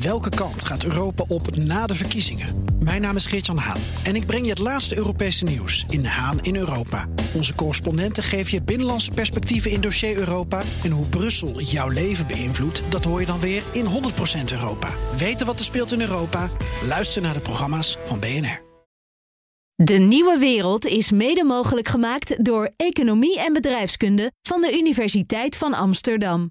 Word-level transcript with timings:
Welke 0.00 0.28
kant 0.28 0.64
gaat 0.64 0.84
Europa 0.84 1.24
op 1.28 1.56
na 1.56 1.86
de 1.86 1.94
verkiezingen? 1.94 2.64
Mijn 2.84 3.00
naam 3.00 3.16
is 3.16 3.26
Geert-Jan 3.26 3.56
Haan 3.56 3.80
en 4.04 4.14
ik 4.14 4.26
breng 4.26 4.44
je 4.44 4.50
het 4.50 4.58
laatste 4.58 4.96
Europese 4.96 5.44
nieuws 5.44 5.84
in 5.88 6.04
Haan 6.04 6.40
in 6.40 6.56
Europa. 6.56 7.06
Onze 7.34 7.54
correspondenten 7.54 8.22
geven 8.22 8.52
je 8.52 8.62
binnenlandse 8.62 9.10
perspectieven 9.10 9.70
in 9.70 9.80
dossier 9.80 10.16
Europa. 10.16 10.62
En 10.84 10.90
hoe 10.90 11.06
Brussel 11.06 11.60
jouw 11.60 11.88
leven 11.88 12.26
beïnvloedt, 12.26 12.82
dat 12.88 13.04
hoor 13.04 13.20
je 13.20 13.26
dan 13.26 13.40
weer 13.40 13.62
in 13.72 13.84
100% 13.84 13.88
Europa. 14.52 14.88
Weten 15.16 15.46
wat 15.46 15.58
er 15.58 15.64
speelt 15.64 15.92
in 15.92 16.00
Europa? 16.00 16.50
Luister 16.86 17.22
naar 17.22 17.34
de 17.34 17.40
programma's 17.40 17.96
van 18.04 18.20
BNR. 18.20 18.64
De 19.74 19.98
nieuwe 19.98 20.38
wereld 20.38 20.86
is 20.86 21.10
mede 21.10 21.44
mogelijk 21.44 21.88
gemaakt 21.88 22.44
door 22.44 22.70
Economie 22.76 23.40
en 23.40 23.52
Bedrijfskunde 23.52 24.32
van 24.42 24.60
de 24.60 24.78
Universiteit 24.78 25.56
van 25.56 25.74
Amsterdam. 25.74 26.50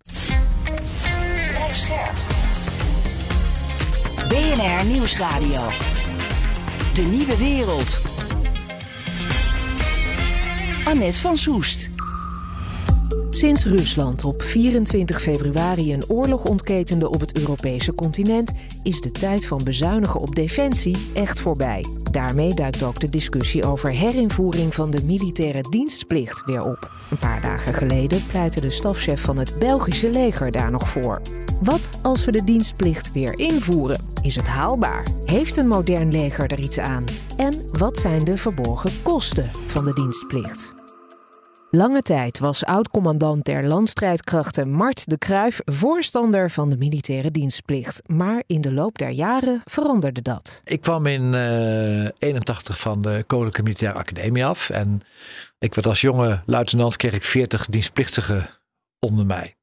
BNR 4.35 4.85
Nieuwsradio. 4.85 5.69
De 6.93 7.01
nieuwe 7.01 7.37
wereld. 7.37 8.01
Annette 10.85 11.19
van 11.19 11.37
Soest. 11.37 11.89
Sinds 13.29 13.65
Rusland 13.65 14.23
op 14.23 14.41
24 14.41 15.21
februari 15.21 15.93
een 15.93 16.09
oorlog 16.09 16.43
ontketende 16.43 17.09
op 17.09 17.19
het 17.19 17.39
Europese 17.39 17.93
continent, 17.93 18.51
is 18.83 19.01
de 19.01 19.11
tijd 19.11 19.45
van 19.45 19.61
bezuinigen 19.63 20.19
op 20.19 20.35
defensie 20.35 20.97
echt 21.13 21.39
voorbij. 21.39 21.85
Daarmee 22.11 22.53
duikt 22.53 22.83
ook 22.83 22.99
de 22.99 23.09
discussie 23.09 23.65
over 23.65 23.91
herinvoering 23.91 24.73
van 24.73 24.91
de 24.91 25.03
militaire 25.03 25.61
dienstplicht 25.69 26.45
weer 26.45 26.63
op. 26.63 26.91
Een 27.11 27.17
paar 27.17 27.41
dagen 27.41 27.73
geleden 27.73 28.25
pleitte 28.27 28.61
de 28.61 28.69
stafchef 28.69 29.21
van 29.21 29.37
het 29.37 29.59
Belgische 29.59 30.09
leger 30.09 30.51
daar 30.51 30.71
nog 30.71 30.89
voor. 30.89 31.21
Wat 31.61 31.89
als 32.01 32.25
we 32.25 32.31
de 32.31 32.43
dienstplicht 32.43 33.11
weer 33.11 33.39
invoeren? 33.39 34.14
Is 34.25 34.35
het 34.35 34.47
haalbaar? 34.47 35.07
Heeft 35.25 35.57
een 35.57 35.67
modern 35.67 36.11
leger 36.11 36.51
er 36.51 36.59
iets 36.59 36.79
aan? 36.79 37.03
En 37.37 37.69
wat 37.71 37.97
zijn 37.97 38.23
de 38.23 38.37
verborgen 38.37 38.91
kosten 39.03 39.49
van 39.65 39.85
de 39.85 39.93
dienstplicht? 39.93 40.73
Lange 41.71 42.01
tijd 42.01 42.39
was 42.39 42.65
oud-commandant 42.65 43.45
der 43.45 43.67
landstrijdkrachten 43.67 44.71
Mart 44.71 45.09
de 45.09 45.17
Kruijf 45.17 45.59
voorstander 45.65 46.51
van 46.51 46.69
de 46.69 46.77
militaire 46.77 47.31
dienstplicht. 47.31 48.09
Maar 48.09 48.43
in 48.47 48.61
de 48.61 48.71
loop 48.71 48.97
der 48.97 49.09
jaren 49.09 49.61
veranderde 49.65 50.21
dat. 50.21 50.61
Ik 50.63 50.81
kwam 50.81 51.05
in 51.05 51.33
uh, 51.33 52.07
81 52.19 52.79
van 52.79 53.01
de 53.01 53.23
Koninklijke 53.27 53.63
Militaire 53.63 53.99
Academie 53.99 54.45
af. 54.45 54.69
En 54.69 55.01
ik 55.59 55.75
werd 55.75 55.87
als 55.87 56.01
jonge 56.01 56.41
luitenant, 56.45 56.97
kreeg 56.97 57.13
ik 57.13 57.23
40 57.23 57.65
dienstplichtigen 57.65 58.49
onder 58.99 59.25
mij. 59.25 59.55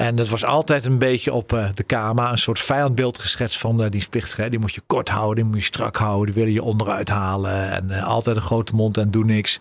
En 0.00 0.16
dat 0.16 0.28
was 0.28 0.44
altijd 0.44 0.84
een 0.84 0.98
beetje 0.98 1.32
op 1.32 1.52
uh, 1.52 1.68
de 1.74 1.82
KMA 1.82 2.30
een 2.30 2.38
soort 2.38 2.60
vijandbeeld 2.60 3.18
geschetst 3.18 3.58
van 3.58 3.76
de 3.76 3.88
dienstplichtigen. 3.88 4.50
Die 4.50 4.58
moet 4.58 4.74
je 4.74 4.80
kort 4.86 5.08
houden, 5.08 5.36
die 5.36 5.44
moet 5.44 5.60
je 5.60 5.64
strak 5.64 5.96
houden, 5.96 6.26
die 6.26 6.34
willen 6.34 6.52
je 6.52 6.62
onderuit 6.62 7.08
halen. 7.08 7.70
En 7.70 7.88
uh, 7.88 8.06
altijd 8.06 8.36
een 8.36 8.42
grote 8.42 8.74
mond 8.74 8.96
en 8.96 9.10
doe 9.10 9.24
niks. 9.24 9.58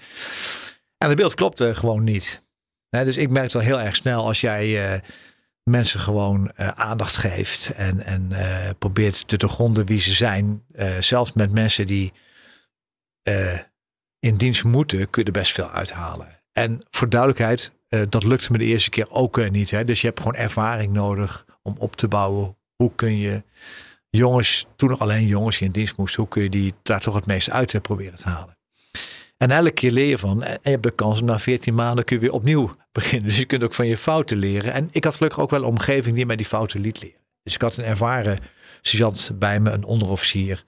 En 0.97 1.07
het 1.07 1.17
beeld 1.17 1.33
klopte 1.33 1.75
gewoon 1.75 2.03
niet. 2.03 2.43
dus 2.89 3.17
ik 3.17 3.29
merkte 3.29 3.57
al 3.57 3.63
heel 3.63 3.79
erg 3.79 3.95
snel 3.95 4.25
als 4.25 4.41
jij 4.41 5.01
mensen 5.63 5.99
gewoon 5.99 6.51
aandacht 6.57 7.17
geeft 7.17 7.73
en, 7.75 8.05
en 8.05 8.31
probeert 8.77 9.27
te 9.27 9.37
doorgronden 9.37 9.85
wie 9.85 9.99
ze 9.99 10.13
zijn. 10.13 10.63
zelfs 10.99 11.33
met 11.33 11.51
mensen 11.51 11.87
die 11.87 12.13
in 14.19 14.37
dienst 14.37 14.63
moeten, 14.63 15.09
kun 15.09 15.21
je 15.21 15.27
er 15.27 15.39
best 15.39 15.51
veel 15.51 15.69
uithalen. 15.69 16.36
En 16.57 16.81
voor 16.89 17.09
duidelijkheid, 17.09 17.71
dat 18.09 18.23
lukte 18.23 18.51
me 18.51 18.57
de 18.57 18.65
eerste 18.65 18.89
keer 18.89 19.11
ook 19.11 19.49
niet. 19.49 19.71
Hè? 19.71 19.85
Dus 19.85 20.01
je 20.01 20.07
hebt 20.07 20.19
gewoon 20.19 20.35
ervaring 20.35 20.93
nodig 20.93 21.45
om 21.61 21.75
op 21.79 21.95
te 21.95 22.07
bouwen. 22.07 22.57
Hoe 22.75 22.91
kun 22.95 23.17
je 23.17 23.43
jongens, 24.09 24.67
toen 24.75 24.89
nog 24.89 24.99
alleen 24.99 25.27
jongens 25.27 25.61
in 25.61 25.71
dienst 25.71 25.97
moesten, 25.97 26.19
hoe 26.21 26.29
kun 26.29 26.43
je 26.43 26.49
die 26.49 26.73
daar 26.83 26.99
toch 26.99 27.15
het 27.15 27.25
meest 27.25 27.51
uit 27.51 27.81
proberen 27.81 28.15
te 28.15 28.29
halen? 28.29 28.57
En 29.37 29.51
elke 29.51 29.71
keer 29.71 29.91
leer 29.91 30.05
je 30.05 30.17
van. 30.17 30.43
En 30.43 30.59
je 30.61 30.69
hebt 30.69 30.83
de 30.83 30.91
kans 30.91 31.19
om 31.19 31.25
na 31.25 31.39
14 31.39 31.75
maanden 31.75 32.05
kun 32.05 32.15
je 32.15 32.21
weer 32.21 32.31
opnieuw 32.31 32.75
beginnen. 32.91 33.27
Dus 33.27 33.37
je 33.37 33.45
kunt 33.45 33.63
ook 33.63 33.73
van 33.73 33.87
je 33.87 33.97
fouten 33.97 34.37
leren. 34.37 34.73
En 34.73 34.87
ik 34.91 35.03
had 35.03 35.15
gelukkig 35.15 35.39
ook 35.39 35.49
wel 35.49 35.59
een 35.59 35.65
omgeving 35.65 36.15
die 36.15 36.25
mij 36.25 36.35
die 36.35 36.45
fouten 36.45 36.81
liet 36.81 37.01
leren. 37.01 37.21
Dus 37.43 37.53
ik 37.53 37.61
had 37.61 37.77
een 37.77 37.85
ervaren 37.85 38.39
sergeant 38.81 39.31
bij 39.35 39.59
me, 39.59 39.69
een 39.69 39.83
onderofficier. 39.83 40.63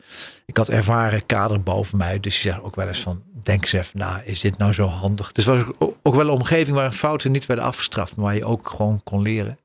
Ik 0.45 0.57
had 0.57 0.69
ervaren 0.69 1.25
kader 1.25 1.63
boven 1.63 1.97
mij. 1.97 2.19
Dus 2.19 2.41
die 2.41 2.51
zei 2.51 2.63
ook 2.63 2.75
wel 2.75 2.87
eens 2.87 2.99
van, 2.99 3.23
denk 3.43 3.61
eens 3.61 3.73
even 3.73 3.99
na, 3.99 4.21
is 4.21 4.39
dit 4.39 4.57
nou 4.57 4.73
zo 4.73 4.87
handig? 4.87 5.31
Dus 5.31 5.45
was 5.45 5.63
ook 5.79 6.15
wel 6.15 6.25
een 6.25 6.29
omgeving 6.29 6.77
waar 6.77 6.91
fouten 6.91 7.31
niet 7.31 7.45
werden 7.45 7.65
afgestraft, 7.65 8.15
maar 8.15 8.25
waar 8.25 8.35
je 8.35 8.45
ook 8.45 8.69
gewoon 8.69 9.01
kon 9.03 9.21
leren. 9.21 9.59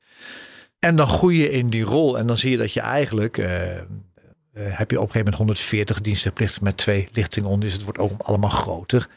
En 0.79 0.97
dan 0.97 1.09
groei 1.09 1.39
je 1.39 1.51
in 1.51 1.71
die 1.71 1.83
rol 1.83 2.19
en 2.19 2.27
dan 2.27 2.39
zie 2.39 2.51
je 2.51 2.57
dat 2.57 2.73
je 2.73 2.81
eigenlijk, 2.81 3.39
uh, 3.39 3.77
uh, 3.77 3.83
heb 4.53 4.91
je 4.91 5.01
op 5.01 5.07
een 5.07 5.13
gegeven 5.13 5.19
moment 5.19 5.37
140 5.37 6.01
dienstenplichten 6.01 6.65
met 6.65 6.77
twee 6.77 7.09
lichtingen 7.13 7.49
onder. 7.49 7.65
Dus 7.65 7.73
het 7.73 7.85
wordt 7.85 7.99
ook 7.99 8.21
allemaal 8.21 8.51
groter. 8.51 9.09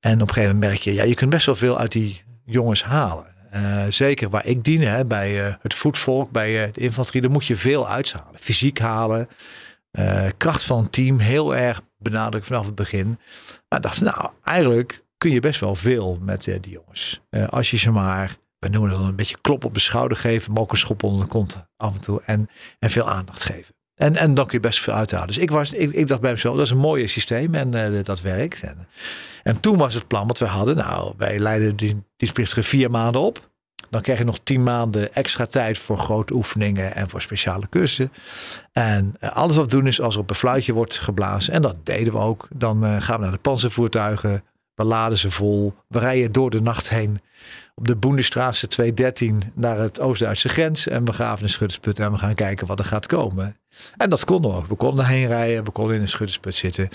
En 0.00 0.14
op 0.14 0.28
een 0.28 0.34
gegeven 0.34 0.54
moment 0.54 0.70
merk 0.70 0.82
je, 0.82 0.94
ja, 0.94 1.02
je 1.02 1.14
kunt 1.14 1.30
best 1.30 1.46
wel 1.46 1.56
veel 1.56 1.78
uit 1.78 1.92
die 1.92 2.22
jongens 2.44 2.84
halen. 2.84 3.26
Uh, 3.54 3.84
zeker 3.88 4.28
waar 4.28 4.46
ik 4.46 4.64
dien, 4.64 4.82
hè, 4.82 5.04
bij 5.04 5.46
uh, 5.46 5.54
het 5.60 5.74
voetvolk, 5.74 6.30
bij 6.30 6.70
de 6.72 6.80
infanterie, 6.80 7.20
daar 7.22 7.30
moet 7.30 7.46
je 7.46 7.56
veel 7.56 7.88
uithalen. 7.88 8.40
Fysiek 8.40 8.78
halen, 8.78 9.28
kracht 10.36 10.62
van 10.62 10.82
het 10.82 10.92
team, 10.92 11.18
heel 11.18 11.56
erg 11.56 11.80
benadrukt 11.98 12.46
vanaf 12.46 12.66
het 12.66 12.74
begin. 12.74 13.18
Maar 13.68 13.80
dacht, 13.80 14.00
nou, 14.00 14.30
eigenlijk 14.42 15.04
kun 15.16 15.30
je 15.30 15.40
best 15.40 15.60
wel 15.60 15.74
veel 15.74 16.18
met 16.22 16.44
die 16.44 16.70
jongens. 16.70 17.20
als 17.48 17.70
je 17.70 17.76
ze 17.76 17.90
maar, 17.90 18.36
we 18.58 18.68
noemen 18.68 18.90
dan 18.90 19.04
een 19.04 19.16
beetje 19.16 19.40
klop 19.40 19.64
op 19.64 19.74
de 19.74 19.80
schouder 19.80 20.16
geven, 20.16 20.52
maar 20.52 20.62
ook 20.62 20.72
een 20.72 20.78
schop 20.78 21.02
onder 21.02 21.22
de 21.22 21.28
kont 21.30 21.66
af 21.76 21.94
en 21.94 22.00
toe. 22.00 22.22
En, 22.24 22.48
en 22.78 22.90
veel 22.90 23.08
aandacht 23.08 23.44
geven. 23.44 23.74
En, 23.98 24.16
en 24.16 24.34
dan 24.34 24.46
kun 24.46 24.58
je 24.60 24.68
best 24.68 24.80
veel 24.80 24.94
uithalen. 24.94 25.26
Dus 25.26 25.38
ik, 25.38 25.50
was, 25.50 25.72
ik, 25.72 25.92
ik 25.92 26.08
dacht 26.08 26.20
bij 26.20 26.32
mezelf, 26.32 26.56
dat 26.56 26.64
is 26.64 26.70
een 26.70 26.78
mooi 26.78 27.08
systeem 27.08 27.54
en 27.54 27.72
uh, 27.72 28.04
dat 28.04 28.20
werkt. 28.20 28.62
En, 28.62 28.88
en 29.42 29.60
toen 29.60 29.76
was 29.76 29.94
het 29.94 30.06
plan 30.06 30.26
wat 30.26 30.38
we 30.38 30.44
hadden. 30.44 30.76
Nou, 30.76 31.14
wij 31.16 31.38
leiden 31.38 31.76
die 31.76 32.02
dienstplichtige 32.16 32.62
vier 32.62 32.90
maanden 32.90 33.20
op. 33.20 33.48
Dan 33.90 34.00
krijg 34.00 34.18
je 34.18 34.24
nog 34.24 34.38
tien 34.42 34.62
maanden 34.62 35.14
extra 35.14 35.46
tijd 35.46 35.78
voor 35.78 35.98
grote 35.98 36.34
oefeningen 36.34 36.94
en 36.94 37.08
voor 37.08 37.22
speciale 37.22 37.68
cursussen. 37.68 38.12
En 38.72 39.16
uh, 39.20 39.30
alles 39.30 39.56
wat 39.56 39.64
we 39.64 39.76
doen 39.78 39.86
is 39.86 40.00
als 40.00 40.14
er 40.14 40.20
op 40.20 40.30
een 40.30 40.36
fluitje 40.36 40.72
wordt 40.72 40.98
geblazen. 40.98 41.52
En 41.52 41.62
dat 41.62 41.86
deden 41.86 42.12
we 42.12 42.18
ook. 42.18 42.48
Dan 42.54 42.84
uh, 42.84 43.02
gaan 43.02 43.16
we 43.16 43.22
naar 43.22 43.32
de 43.32 43.38
panzervoertuigen. 43.38 44.42
We 44.78 44.84
laden 44.84 45.18
ze 45.18 45.30
vol. 45.30 45.74
We 45.88 45.98
rijden 45.98 46.32
door 46.32 46.50
de 46.50 46.60
nacht 46.60 46.88
heen 46.88 47.20
op 47.74 47.86
de 47.86 47.96
Boendestraatse 47.96 48.68
213 48.68 49.42
naar 49.54 49.78
het 49.78 50.00
Oost-Duitse 50.00 50.48
grens. 50.48 50.88
En 50.88 51.04
we 51.04 51.12
gaven 51.12 51.42
een 51.42 51.50
schuttersput 51.50 51.98
en 51.98 52.12
we 52.12 52.18
gaan 52.18 52.34
kijken 52.34 52.66
wat 52.66 52.78
er 52.78 52.84
gaat 52.84 53.06
komen. 53.06 53.56
En 53.96 54.10
dat 54.10 54.24
konden 54.24 54.50
we 54.50 54.56
ook. 54.56 54.66
We 54.66 54.74
konden 54.74 55.06
heen 55.06 55.26
rijden, 55.26 55.64
we 55.64 55.70
konden 55.70 55.94
in 55.96 56.00
een 56.00 56.08
schuttersput 56.08 56.54
zitten. 56.54 56.88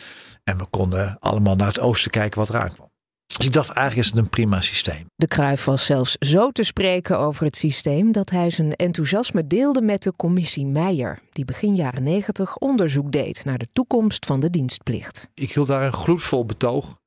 En 0.44 0.58
we 0.58 0.66
konden 0.66 1.18
allemaal 1.20 1.56
naar 1.56 1.68
het 1.68 1.80
oosten 1.80 2.12
kijken 2.12 2.40
wat 2.40 2.50
eraan 2.50 2.74
kwam. 2.74 2.92
Dus 3.38 3.46
ik 3.46 3.54
dacht 3.54 3.70
eigenlijk 3.70 4.08
is 4.08 4.14
het 4.14 4.24
een 4.24 4.30
prima 4.30 4.62
systeem. 4.62 5.06
De 5.16 5.28
Kruif 5.28 5.64
was 5.64 5.86
zelfs 5.86 6.16
zo 6.20 6.52
te 6.52 6.64
spreken 6.64 7.20
over 7.20 7.46
het 7.46 7.56
systeem 7.56 8.12
dat 8.12 8.30
hij 8.30 8.50
zijn 8.50 8.74
enthousiasme 8.76 9.48
deelde 9.48 9.82
met 9.82 10.04
de 10.04 10.14
commissie 10.16 10.66
Meijer, 10.66 11.20
die 11.32 11.46
begin 11.46 11.76
jaren 11.76 12.04
90 12.04 12.58
onderzoek 12.58 13.12
deed 13.12 13.46
naar 13.46 13.58
de 13.58 13.68
toekomst 13.74 14.26
van 14.26 14.40
de 14.40 14.50
dienstplicht. 14.50 15.30
Ik 15.34 15.54
hield 15.54 15.68
daar 15.68 15.84
een 15.84 15.94
gloedvol 15.94 16.46
betoog 16.46 17.02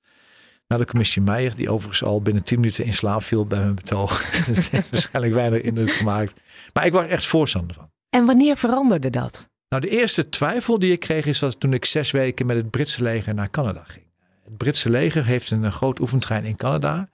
naar 0.69 0.78
de 0.78 0.84
commissie 0.84 1.22
Meijer, 1.22 1.56
die 1.56 1.71
overigens 1.71 2.03
al 2.03 2.22
binnen 2.22 2.43
10 2.43 2.60
minuten 2.60 2.84
in 2.84 2.94
slaap 2.94 3.22
viel 3.22 3.47
bij 3.47 3.59
mijn 3.59 3.75
betoog. 3.75 4.31
dat 4.47 4.69
heeft 4.69 4.91
waarschijnlijk 4.91 5.34
weinig 5.34 5.60
indruk 5.60 5.91
gemaakt. 5.91 6.41
Maar 6.72 6.87
ik 6.87 6.93
was 6.93 7.06
echt 7.06 7.27
voorstander 7.27 7.75
van. 7.75 7.91
En 8.10 8.25
wanneer 8.25 8.56
veranderde 8.56 9.10
dat? 9.10 9.49
Nou, 9.69 9.82
de 9.82 9.88
eerste 9.88 10.28
twijfel 10.28 10.78
die 10.78 10.93
ik 10.93 11.00
kreeg 11.00 11.26
is 11.26 11.38
dat 11.38 11.60
toen 11.60 11.72
ik 11.72 11.84
zes 11.84 12.10
weken 12.10 12.47
met 12.47 12.56
het 12.56 12.71
Britse 12.71 13.03
leger 13.03 13.34
naar 13.34 13.50
Canada 13.50 13.82
ging. 13.87 14.05
Het 14.44 14.56
Britse 14.56 14.91
leger 14.91 15.25
heeft 15.25 15.50
een, 15.50 15.72
groot 15.72 16.00
oefentrein 16.00 16.44
in 16.44 16.56
Canada. 16.56 17.09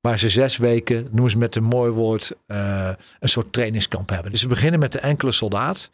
Waar 0.00 0.18
ze 0.18 0.28
zes 0.28 0.56
weken, 0.56 1.08
noemen 1.10 1.30
ze 1.30 1.38
met 1.38 1.56
een 1.56 1.64
mooi 1.64 1.90
woord, 1.90 2.32
uh, 2.46 2.90
een 3.20 3.28
soort 3.28 3.52
trainingskamp 3.52 4.08
hebben. 4.08 4.30
Dus 4.30 4.40
ze 4.40 4.48
beginnen 4.48 4.80
met 4.80 4.92
de 4.92 4.98
enkele 4.98 5.32
soldaat. 5.32 5.90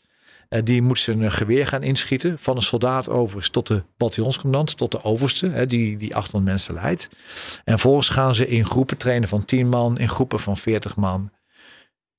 Uh, 0.52 0.60
die 0.64 0.82
moet 0.82 0.98
zijn 0.98 1.32
geweer 1.32 1.66
gaan 1.66 1.82
inschieten. 1.82 2.38
Van 2.38 2.56
een 2.56 2.62
soldaat 2.62 3.08
overigens 3.08 3.48
tot 3.48 3.66
de 3.66 3.82
bataljonscommandant, 3.96 4.76
tot 4.76 4.90
de 4.90 5.04
overste, 5.04 5.48
hè, 5.48 5.66
die, 5.66 5.96
die 5.96 6.16
800 6.16 6.52
mensen 6.52 6.74
leidt. 6.74 7.08
En 7.64 7.78
vervolgens 7.78 8.08
gaan 8.08 8.34
ze 8.34 8.48
in 8.48 8.64
groepen 8.64 8.96
trainen 8.96 9.28
van 9.28 9.44
10 9.44 9.68
man, 9.68 9.98
in 9.98 10.08
groepen 10.08 10.40
van 10.40 10.56
40 10.56 10.96
man. 10.96 11.32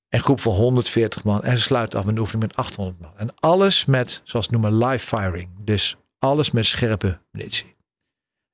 En 0.09 0.19
groep 0.19 0.39
van 0.39 0.53
140 0.53 1.24
man. 1.24 1.44
En 1.44 1.57
ze 1.57 1.63
sluiten 1.63 2.00
af 2.00 2.06
met 2.06 2.15
een 2.15 2.21
oefening 2.21 2.47
met 2.47 2.56
800 2.56 3.00
man. 3.00 3.12
En 3.18 3.33
alles 3.39 3.85
met, 3.85 4.21
zoals 4.24 4.50
noemen, 4.50 4.77
live 4.77 5.18
firing. 5.18 5.50
Dus 5.59 5.97
alles 6.19 6.51
met 6.51 6.65
scherpe 6.65 7.19
munitie. 7.31 7.75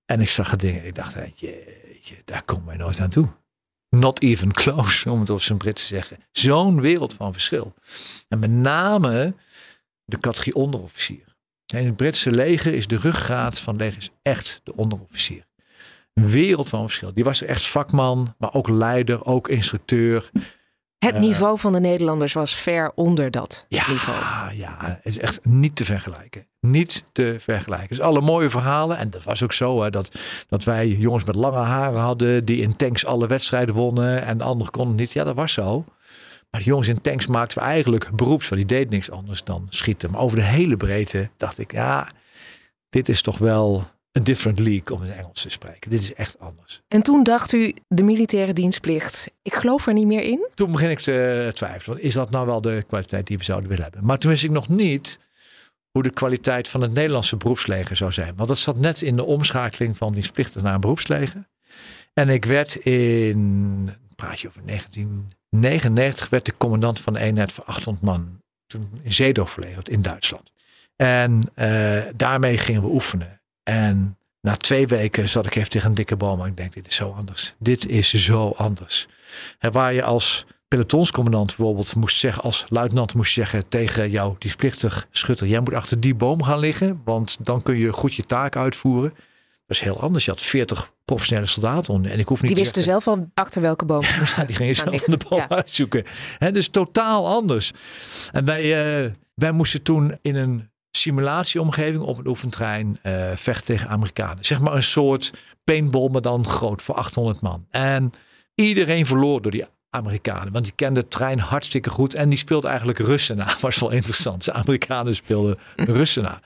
En 0.06 0.22
ik 0.22 0.30
zag 0.30 0.52
het 0.52 0.60
dingen. 0.60 0.86
Ik 0.86 0.96
dacht, 0.96 1.40
jeetje, 1.40 2.16
daar 2.26 2.44
komen 2.44 2.66
wij 2.66 2.78
nooit 2.78 3.00
aan 3.00 3.10
toe. 3.10 3.28
Not 3.90 4.22
even 4.22 4.52
close, 4.52 5.10
om 5.12 5.20
het 5.20 5.30
op 5.30 5.42
zijn 5.42 5.58
Brits 5.58 5.82
te 5.82 5.88
zeggen. 5.88 6.18
Zo'n 6.32 6.82
wereld 6.82 7.14
van 7.14 7.34
verschil. 7.34 7.74
En 8.28 8.40
met 8.40 8.50
name 8.50 9.34
de 10.10 10.20
categorie 10.20 10.56
onderofficier. 10.56 11.36
In 11.76 11.86
het 11.86 11.96
Britse 11.96 12.32
leger 12.32 12.74
is 12.74 12.88
de 12.88 12.98
ruggraat 12.98 13.60
van 13.60 13.76
legers 13.76 14.10
echt 14.22 14.62
de 14.64 14.76
onderofficier. 14.76 15.48
Een 16.14 16.30
wereld 16.30 16.70
van 16.70 16.82
verschil. 16.82 17.14
Die 17.14 17.24
was 17.24 17.42
echt 17.42 17.66
vakman, 17.68 18.36
maar 18.38 18.54
ook 18.54 18.70
leider, 18.70 19.26
ook 19.26 19.48
instructeur. 19.48 20.30
Het 20.98 21.14
Eh, 21.16 21.20
niveau 21.22 21.60
van 21.60 21.72
de 21.74 21.80
Nederlanders 21.80 22.34
was 22.34 22.54
ver 22.56 22.92
onder 22.96 23.32
dat 23.32 23.66
Ja, 23.70 23.90
niveau. 23.90 24.18
ja, 24.56 24.76
het 24.80 25.00
is 25.06 25.18
echt 25.20 25.46
niet 25.46 25.76
te 25.76 25.86
vergelijken. 25.86 26.48
Niet 26.60 27.06
te 27.12 27.36
vergelijken. 27.40 27.88
Dus 27.90 28.02
alle 28.02 28.22
mooie 28.22 28.50
verhalen. 28.50 28.98
En 28.98 29.10
dat 29.10 29.24
was 29.24 29.44
ook 29.44 29.54
zo. 29.54 29.82
Hè, 29.82 29.90
dat, 29.90 30.20
dat 30.48 30.64
wij 30.64 30.88
jongens 30.88 31.24
met 31.24 31.36
lange 31.36 31.58
haren 31.58 32.00
hadden. 32.00 32.46
Die 32.46 32.62
in 32.62 32.76
tanks 32.76 33.06
alle 33.06 33.28
wedstrijden 33.28 33.76
wonnen. 33.76 34.24
En 34.26 34.38
de 34.38 34.44
anderen 34.44 34.72
konden 34.72 34.92
het 34.92 35.00
niet. 35.02 35.12
Ja, 35.14 35.24
dat 35.24 35.36
was 35.36 35.54
zo. 35.54 35.86
Maar 36.50 36.62
de 36.62 36.68
jongens 36.68 36.88
in 36.88 37.02
tanks 37.02 37.28
maakten 37.28 37.58
we 37.58 37.64
eigenlijk 37.64 38.12
beroeps 38.16 38.48
van. 38.48 38.58
Die 38.58 38.66
deed 38.66 38.90
niks 38.90 39.12
anders 39.12 39.44
dan 39.44 39.68
schieten. 39.70 40.12
Maar 40.12 40.22
over 40.22 40.38
de 40.38 40.44
hele 40.44 40.78
breedte 40.78 41.30
dacht 41.38 41.60
ik. 41.60 41.72
Ja, 41.72 42.12
dit 42.90 43.10
is 43.10 43.22
toch 43.22 43.38
wel 43.38 43.88
een 44.12 44.24
different 44.24 44.60
league 44.60 44.98
om 44.98 45.04
in 45.04 45.12
Engels 45.12 45.42
te 45.42 45.50
spreken. 45.50 45.92
Dit 45.92 46.02
is 46.02 46.14
echt 46.14 46.40
anders. 46.40 46.82
En 46.88 47.02
toen 47.02 47.24
dacht 47.24 47.54
u, 47.54 47.74
de 47.88 48.04
militaire 48.04 48.54
dienstplicht, 48.54 49.32
ik 49.42 49.54
geloof 49.54 49.88
er 49.88 49.94
niet 49.94 50.06
meer 50.06 50.22
in. 50.22 50.48
toen 50.54 50.72
begin 50.72 50.90
ik 50.90 51.00
te 51.00 51.52
twijfelen. 51.54 52.02
Is 52.02 52.14
dat 52.14 52.30
nou 52.30 52.46
wel 52.46 52.62
de 52.62 52.84
kwaliteit 52.88 53.28
die 53.28 53.38
we 53.38 53.44
zouden 53.44 53.70
willen 53.70 53.84
hebben? 53.84 54.06
Maar 54.06 54.18
toen 54.18 54.32
wist 54.32 54.44
ik 54.44 54.52
nog 54.52 54.68
niet 54.68 55.20
hoe 55.92 56.04
de 56.04 56.10
kwaliteit 56.10 56.68
van 56.68 56.82
het 56.82 56.94
Nederlandse 56.94 57.38
beroepsleger 57.38 57.96
zou 57.96 58.12
zijn. 58.12 58.36
Want 58.36 58.50
dat 58.50 58.58
zat 58.58 58.78
net 58.78 59.02
in 59.02 59.16
de 59.16 59.26
omschakeling 59.26 59.98
van 59.98 60.14
dienstplichtig 60.14 60.62
naar 60.62 60.74
een 60.74 60.82
beroepsleger. 60.82 61.48
En 62.14 62.30
ik 62.30 62.46
werd 62.46 62.76
in, 62.76 63.90
praat 64.16 64.40
je 64.40 64.48
over 64.48 64.62
1999, 65.50 66.30
werd 66.30 66.46
de 66.46 66.58
commandant 66.58 67.00
van 67.00 67.14
de 67.14 67.20
eenheid 67.20 67.52
van 67.52 67.66
800 67.66 68.06
man. 68.06 68.42
Toen 68.68 69.00
in 69.04 69.14
Zeedorf 69.14 69.52
verlegerd 69.52 69.90
in 69.90 70.02
Duitsland. 70.02 70.52
En 70.96 71.42
eh, 71.54 72.02
daarmee 72.16 72.58
gingen 72.58 72.82
we 72.82 72.88
oefenen. 72.88 73.42
En 73.64 74.18
na 74.42 74.56
twee 74.56 74.88
weken 74.88 75.30
zat 75.30 75.46
ik 75.46 75.56
even 75.56 75.70
tegen 75.70 75.90
een 75.90 75.96
dikke 75.96 76.16
boom. 76.16 76.42
En 76.42 76.48
ik 76.48 76.58
denk, 76.58 76.74
dit 76.74 76.88
is 76.88 76.96
zo 76.96 77.12
anders. 77.12 77.56
Dit 77.60 77.88
is 77.88 78.14
zo 78.14 78.50
anders. 78.50 79.08
Waar 79.60 79.94
je 79.94 80.04
als 80.04 80.46
pelotonscommandant 80.68 81.56
bijvoorbeeld 81.56 81.96
moest 81.96 82.18
zeggen, 82.18 82.44
als 82.44 82.66
luitenant 82.70 83.14
moest 83.14 83.34
zeggen 83.34 83.70
tegen 83.70 84.10
jouw 84.10 84.36
dienstplichtig 84.40 85.08
schutter, 85.12 85.48
jij 85.48 85.60
moet 85.60 85.74
achter 85.74 86.00
die 86.00 86.16
boom 86.16 86.44
gaan 86.44 86.60
liggen, 86.60 87.02
want 87.04 87.38
dan 87.42 87.62
kun 87.62 87.78
je 87.78 87.94
goed 87.94 88.16
je 88.16 88.24
taak 88.24 88.56
uitvoeren. 88.56 89.14
Is 89.70 89.80
heel 89.80 90.02
anders. 90.02 90.26
Je 90.26 90.32
had 90.32 90.42
40 90.42 90.94
professionele 91.06 91.46
soldaten 91.48 91.94
onder. 91.94 92.12
En 92.12 92.20
ik 92.20 92.28
hoef 92.28 92.42
niet 92.42 92.48
Die 92.48 92.58
te 92.58 92.64
wisten 92.64 92.84
zelf 92.84 93.08
al 93.08 93.30
achter 93.34 93.62
welke 93.62 93.86
boom 93.86 94.04
moesten 94.20 94.42
ja, 94.42 94.48
die 94.48 94.56
gingen 94.56 94.76
zelf 94.76 95.02
de 95.02 95.18
boom 95.30 95.40
Ja. 95.40 95.50
uitzoeken. 95.50 96.04
Hè, 96.38 96.52
dus 96.52 96.68
totaal 96.68 97.28
anders. 97.28 97.72
En 98.32 98.46
wij, 98.46 98.62
eh, 99.04 99.12
wij 99.36 99.52
moesten 99.52 99.82
toen 99.82 100.18
in 100.22 100.36
een 100.36 100.70
simulatieomgeving 100.92 102.02
op 102.04 102.18
een 102.18 102.28
oefentrein 102.28 103.00
eh 103.02 103.32
vechten 103.36 103.66
tegen 103.66 103.88
Amerikanen. 103.90 104.46
Zeg 104.46 104.60
maar 104.60 104.74
een 104.76 104.84
soort 104.84 105.34
paintball, 105.64 106.10
maar 106.10 106.22
dan 106.22 106.46
groot 106.46 106.82
voor 106.82 106.96
800 106.96 107.42
man. 107.42 107.66
En 107.70 108.12
iedereen 108.56 109.06
verloor 109.06 109.42
door 109.42 109.52
die 109.52 109.66
Amerikanen. 109.90 110.54
Want 110.54 110.66
die 110.66 110.74
kenden 110.76 111.04
de 111.04 111.10
trein 111.10 111.40
hartstikke 111.40 111.90
goed. 111.90 112.14
En 112.14 112.30
die 112.30 112.38
speelde 112.38 112.68
eigenlijk 112.68 113.00
Russen 113.00 113.38
na. 113.38 113.56
Was 113.62 113.80
wel 113.80 113.92
interessant. 113.92 114.46
De 114.46 114.54
Amerikanen 114.54 115.16
speelden 115.16 115.60
Russen 115.76 116.24
na. 116.24 116.42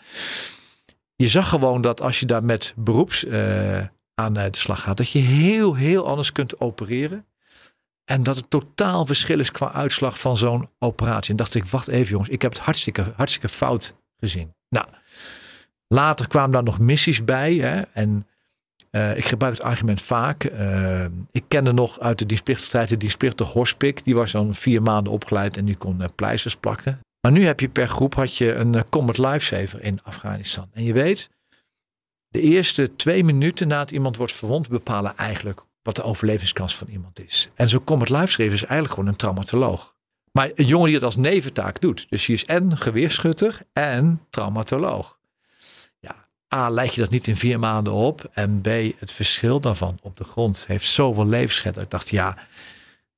Je 1.16 1.28
zag 1.28 1.50
gewoon 1.50 1.82
dat 1.82 2.02
als 2.02 2.20
je 2.20 2.26
daar 2.26 2.44
met 2.44 2.74
beroeps 2.76 3.26
eh, 3.26 3.86
aan 4.16 4.38
eh, 4.38 4.52
de 4.52 4.60
slag 4.60 4.82
gaat. 4.82 4.98
Dat 4.98 5.10
je 5.10 5.20
heel, 5.20 5.76
heel 5.76 6.08
anders 6.08 6.32
kunt 6.32 6.60
opereren. 6.62 7.26
En 8.06 8.24
dat 8.24 8.36
het 8.36 8.50
totaal 8.50 9.06
verschil 9.06 9.40
is 9.40 9.52
qua 9.52 9.72
uitslag 9.72 10.20
van 10.20 10.38
zo'n 10.38 10.70
operatie. 10.80 11.32
En 11.32 11.36
dacht 11.36 11.56
ik, 11.56 11.66
wacht 11.66 11.88
even 11.88 12.10
jongens. 12.10 12.30
Ik 12.30 12.42
heb 12.42 12.54
het 12.54 12.62
hartstikke, 12.62 13.14
hartstikke 13.16 13.50
fout 13.50 13.96
gezien. 14.18 14.54
Nou, 14.70 14.88
later 15.88 16.28
kwamen 16.28 16.52
daar 16.52 16.64
nog 16.64 16.80
missies 16.80 17.24
bij. 17.24 17.54
Hè, 17.54 17.82
en 17.82 18.28
eh, 18.90 19.18
ik 19.18 19.26
gebruik 19.26 19.54
het 19.54 19.64
argument 19.64 20.02
vaak. 20.02 20.44
Ik 21.32 21.44
kende 21.48 21.72
nog 21.72 22.00
uit 22.00 22.20
de 22.20 22.26
dienstplichtige 22.26 22.72
tijd 22.72 22.90
de 22.90 22.98
dienstplichtige 22.98 23.52
Hospik. 23.52 24.04
Die 24.04 24.16
was 24.16 24.32
dan 24.32 24.56
vier 24.56 24.82
maanden 24.82 25.14
opgeleid 25.14 25.58
en 25.58 25.66
die 25.66 25.78
kon 25.78 26.02
pleisters 26.16 26.56
plakken. 26.56 27.00
Maar 27.24 27.32
nu 27.32 27.46
heb 27.46 27.60
je 27.60 27.70
per 27.70 27.88
groep 27.88 28.16
had 28.16 28.38
je 28.38 28.54
een 28.54 28.76
eh, 28.76 28.82
combat 28.90 29.18
lifesaver 29.18 29.84
in 29.84 30.04
Afghanistan. 30.04 30.70
En 30.74 30.84
je 30.84 30.94
weet, 30.94 31.30
de 32.28 32.42
eerste 32.42 32.96
twee 32.96 33.24
minuten 33.24 33.68
na 33.68 33.80
het 33.80 33.92
iemand 33.92 34.18
wordt 34.18 34.34
verwond 34.34 34.70
bepalen 34.70 35.18
eigenlijk 35.18 35.62
wat 35.82 35.96
de 35.96 36.04
overlevingskans 36.04 36.76
van 36.76 36.88
iemand 36.88 37.20
is. 37.20 37.50
En 37.56 37.70
zo'n 37.70 37.84
combat 37.84 38.10
lifesaver 38.10 38.54
is 38.54 38.64
eigenlijk 38.64 38.94
gewoon 38.94 39.10
een 39.10 39.16
traumatoloog. 39.16 39.96
Maar 40.32 40.52
een 40.56 40.66
jongen 40.66 40.86
die 40.86 40.96
het 40.96 41.04
als 41.04 41.16
neventaak 41.16 41.82
doet. 41.82 42.06
Dus 42.10 42.26
die 42.26 42.36
is 42.36 42.46
en 42.46 42.78
geweerschutter 42.78 43.62
en 43.74 44.22
traumatoloog. 44.30 45.18
Ja, 46.00 46.28
A, 46.56 46.70
leid 46.70 46.94
je 46.94 47.02
dat 47.02 47.10
niet 47.10 47.28
in 47.28 47.38
vier 47.38 47.60
maanden 47.60 47.94
op. 47.94 48.30
En 48.34 48.62
B, 48.62 48.68
het 49.00 49.12
verschil 49.12 49.60
daarvan 49.60 50.00
op 50.02 50.18
de 50.18 50.24
grond 50.24 50.68
heeft 50.68 50.86
zoveel 50.86 51.28
levensschet. 51.28 51.78
Ik 51.78 51.90
dacht, 51.90 52.10
ja, 52.10 52.38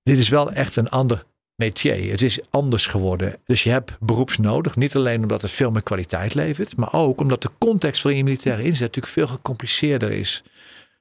dit 0.03 0.19
is 0.19 0.29
wel 0.29 0.51
echt 0.51 0.75
een 0.75 0.89
ander 0.89 1.25
métier. 1.55 2.11
Het 2.11 2.21
is 2.21 2.39
anders 2.49 2.87
geworden. 2.87 3.35
Dus 3.45 3.63
je 3.63 3.69
hebt 3.69 3.91
beroeps 3.99 4.37
nodig. 4.37 4.75
Niet 4.75 4.95
alleen 4.95 5.21
omdat 5.21 5.41
het 5.41 5.51
veel 5.51 5.71
meer 5.71 5.83
kwaliteit 5.83 6.33
levert. 6.33 6.77
Maar 6.77 6.93
ook 6.93 7.19
omdat 7.19 7.41
de 7.41 7.49
context 7.57 8.01
waarin 8.01 8.19
je 8.19 8.29
militaire 8.29 8.63
inzet 8.63 8.81
natuurlijk 8.81 9.13
veel 9.13 9.27
gecompliceerder 9.27 10.11
is 10.11 10.43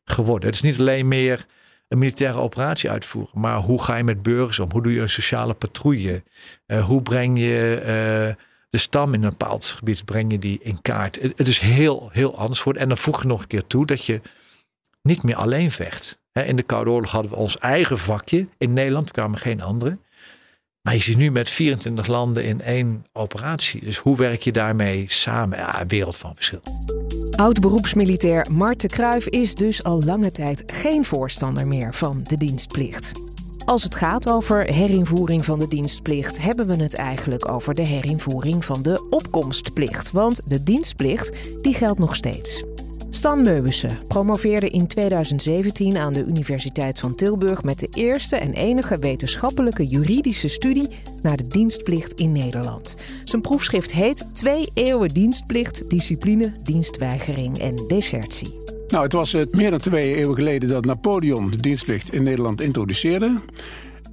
geworden. 0.04 0.46
Het 0.46 0.54
is 0.54 0.62
niet 0.62 0.80
alleen 0.80 1.08
meer 1.08 1.46
een 1.88 1.98
militaire 1.98 2.38
operatie 2.38 2.90
uitvoeren. 2.90 3.40
Maar 3.40 3.58
hoe 3.58 3.82
ga 3.82 3.96
je 3.96 4.04
met 4.04 4.22
burgers 4.22 4.58
om? 4.58 4.70
Hoe 4.72 4.82
doe 4.82 4.92
je 4.92 5.00
een 5.00 5.10
sociale 5.10 5.54
patrouille? 5.54 6.22
Eh, 6.66 6.84
hoe 6.84 7.02
breng 7.02 7.38
je 7.38 7.80
eh, 7.80 8.44
de 8.70 8.78
stam 8.78 9.14
in 9.14 9.22
een 9.22 9.28
bepaald 9.28 9.64
gebied 9.64 10.04
breng 10.04 10.32
je 10.32 10.38
die 10.38 10.58
in 10.62 10.82
kaart? 10.82 11.18
Het, 11.36 11.48
is 11.48 11.58
heel, 11.58 12.08
heel 12.12 12.38
anders 12.38 12.58
geworden. 12.58 12.82
En 12.82 12.88
dan 12.88 12.98
voeg 12.98 13.22
je 13.22 13.28
nog 13.28 13.40
een 13.40 13.46
keer 13.46 13.66
toe 13.66 13.86
dat 13.86 14.04
je 14.04 14.20
niet 15.02 15.22
meer 15.22 15.36
alleen 15.36 15.70
vecht. 15.70 16.22
In 16.32 16.56
de 16.56 16.62
Koude 16.62 16.90
Oorlog 16.90 17.10
hadden 17.10 17.30
we 17.30 17.36
ons 17.36 17.58
eigen 17.58 17.98
vakje. 17.98 18.48
In 18.58 18.72
Nederland 18.72 19.10
kwamen 19.10 19.38
geen 19.38 19.62
andere. 19.62 19.98
Maar 20.84 20.94
je 20.94 21.00
zit 21.00 21.16
nu 21.16 21.30
met 21.30 21.50
24 21.50 22.06
landen 22.06 22.44
in 22.44 22.60
één 22.60 23.06
operatie. 23.12 23.84
Dus 23.84 23.98
hoe 23.98 24.16
werk 24.16 24.42
je 24.42 24.52
daarmee 24.52 25.04
samen? 25.08 25.58
Ja, 25.58 25.80
een 25.80 25.88
wereld 25.88 26.16
van 26.16 26.32
verschil. 26.34 26.60
Oud-beroepsmilitair 27.30 28.46
Marten 28.50 28.88
Kruijf 28.88 29.26
is 29.26 29.54
dus 29.54 29.84
al 29.84 30.02
lange 30.02 30.30
tijd 30.30 30.62
geen 30.66 31.04
voorstander 31.04 31.66
meer 31.66 31.94
van 31.94 32.20
de 32.22 32.36
dienstplicht. 32.36 33.12
Als 33.64 33.82
het 33.82 33.94
gaat 33.94 34.28
over 34.28 34.64
herinvoering 34.64 35.44
van 35.44 35.58
de 35.58 35.68
dienstplicht, 35.68 36.42
hebben 36.42 36.66
we 36.66 36.82
het 36.82 36.94
eigenlijk 36.94 37.48
over 37.48 37.74
de 37.74 37.86
herinvoering 37.86 38.64
van 38.64 38.82
de 38.82 39.06
opkomstplicht. 39.10 40.12
Want 40.12 40.40
de 40.44 40.62
dienstplicht 40.62 41.50
die 41.62 41.74
geldt 41.74 41.98
nog 41.98 42.16
steeds. 42.16 42.64
Stan 43.24 43.42
Meubussen 43.42 43.98
promoveerde 44.08 44.70
in 44.70 44.86
2017 44.86 45.96
aan 45.96 46.12
de 46.12 46.24
Universiteit 46.24 47.00
van 47.00 47.14
Tilburg 47.14 47.62
met 47.62 47.78
de 47.78 47.88
eerste 47.90 48.36
en 48.36 48.52
enige 48.52 48.98
wetenschappelijke 48.98 49.86
juridische 49.86 50.48
studie 50.48 50.88
naar 51.22 51.36
de 51.36 51.46
dienstplicht 51.46 52.12
in 52.12 52.32
Nederland. 52.32 52.96
Zijn 53.24 53.42
proefschrift 53.42 53.92
heet 53.92 54.28
Twee 54.32 54.70
eeuwen 54.74 55.08
dienstplicht, 55.08 55.90
discipline, 55.90 56.52
dienstweigering 56.62 57.58
en 57.58 57.84
desertie. 57.86 58.62
Nou, 58.88 59.04
het 59.04 59.12
was 59.12 59.34
eh, 59.34 59.46
meer 59.50 59.70
dan 59.70 59.80
twee 59.80 60.14
eeuwen 60.14 60.34
geleden 60.34 60.68
dat 60.68 60.84
Napoleon 60.84 61.50
de 61.50 61.60
dienstplicht 61.60 62.12
in 62.12 62.22
Nederland 62.22 62.60
introduceerde. 62.60 63.34